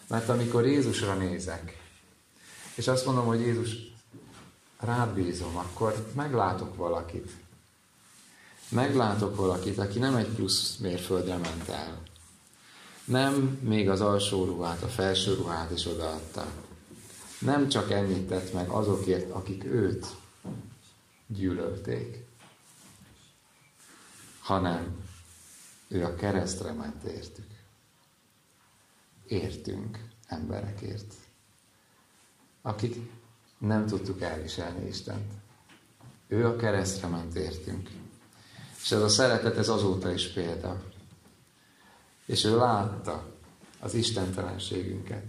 Mert 0.07 0.29
amikor 0.29 0.65
Jézusra 0.65 1.13
nézek, 1.13 1.81
és 2.75 2.87
azt 2.87 3.05
mondom, 3.05 3.25
hogy 3.25 3.39
Jézus, 3.39 3.95
rád 4.77 5.13
bízom, 5.13 5.57
akkor 5.57 6.11
meglátok 6.15 6.75
valakit. 6.75 7.31
Meglátok 8.69 9.35
valakit, 9.35 9.77
aki 9.77 9.99
nem 9.99 10.15
egy 10.15 10.27
plusz 10.27 10.77
mérföldre 10.77 11.37
ment 11.37 11.69
el. 11.69 12.01
Nem 13.05 13.59
még 13.61 13.89
az 13.89 14.01
alsó 14.01 14.45
ruhát, 14.45 14.81
a 14.81 14.87
felső 14.87 15.33
ruhát 15.33 15.71
is 15.71 15.85
odaadta. 15.85 16.45
Nem 17.39 17.69
csak 17.69 17.91
ennyit 17.91 18.27
tett 18.27 18.53
meg 18.53 18.69
azokért, 18.69 19.31
akik 19.31 19.63
őt 19.63 20.07
gyűlölték, 21.27 22.25
hanem 24.41 25.05
ő 25.87 26.03
a 26.03 26.15
keresztre 26.15 26.71
ment 26.71 27.03
értük. 27.03 27.45
Értünk 29.27 29.99
emberekért, 30.27 31.13
akik 32.61 32.95
nem 33.57 33.85
tudtuk 33.85 34.21
elviselni 34.21 34.87
Istent. 34.87 35.31
Ő 36.27 36.45
a 36.45 36.55
keresztre 36.55 37.07
ment 37.07 37.35
értünk. 37.35 37.89
És 38.81 38.91
ez 38.91 39.01
a 39.01 39.09
szeretet, 39.09 39.57
ez 39.57 39.69
azóta 39.69 40.11
is 40.11 40.27
példa. 40.27 40.81
És 42.25 42.43
ő 42.43 42.57
látta 42.57 43.25
az 43.79 43.93
istentelenségünket. 43.93 45.23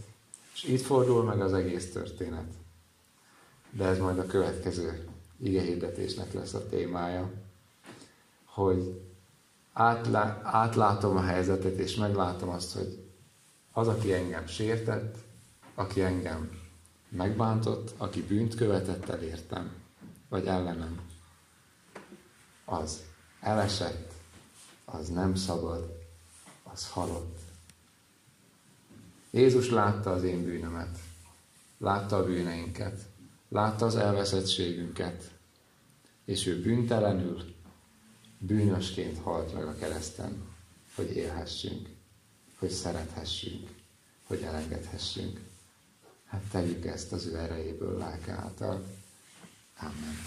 És 0.55 0.65
itt 0.65 0.83
fordul 0.83 1.25
meg 1.25 1.41
az 1.41 1.53
egész 1.53 1.93
történet. 1.93 2.53
De 3.71 3.85
ez 3.85 3.99
majd 3.99 4.19
a 4.19 4.27
következő 4.27 5.09
igehirdetésnek 5.41 6.33
lesz 6.33 6.55
a 6.55 6.69
témája, 6.69 7.31
hogy 8.45 9.01
átlá, 9.73 10.41
átlátom 10.43 11.17
a 11.17 11.23
helyzetet, 11.23 11.79
és 11.79 11.95
meglátom 11.95 12.49
azt, 12.49 12.73
hogy 12.73 13.09
az, 13.73 13.89
aki 13.89 14.13
engem 14.13 14.47
sértett, 14.47 15.17
aki 15.75 16.01
engem 16.01 16.51
megbántott, 17.09 17.95
aki 17.97 18.23
bűnt 18.23 18.55
követett 18.55 19.09
elértem, 19.09 19.73
vagy 20.29 20.47
ellenem, 20.47 21.01
az 22.65 23.03
elesett, 23.41 24.13
az 24.85 25.09
nem 25.09 25.35
szabad, 25.35 25.99
az 26.63 26.91
halott. 26.91 27.39
Jézus 29.31 29.71
látta 29.71 30.11
az 30.11 30.23
én 30.23 30.45
bűnömet, 30.45 30.99
látta 31.79 32.17
a 32.17 32.25
bűneinket, 32.25 33.01
látta 33.49 33.87
az 33.87 33.97
elveszettségünket, 33.97 35.31
és 36.25 36.47
ő 36.47 36.63
bűntelenül, 36.63 37.55
bűnösként 38.39 39.19
halt 39.19 39.55
meg 39.55 39.67
a 39.67 39.75
kereszten, 39.75 40.47
hogy 40.95 41.17
élhessünk, 41.17 41.89
hogy 42.59 42.71
szerethessünk, 42.71 43.69
hogy 44.23 44.43
elengedhessünk. 44.43 45.41
Hát 46.29 46.43
tegyük 46.51 46.87
ezt 46.87 47.13
az 47.13 47.27
ő 47.27 47.37
erejéből 47.37 47.99
lelke 47.99 48.33
által. 48.33 48.87
Amen. 49.81 50.19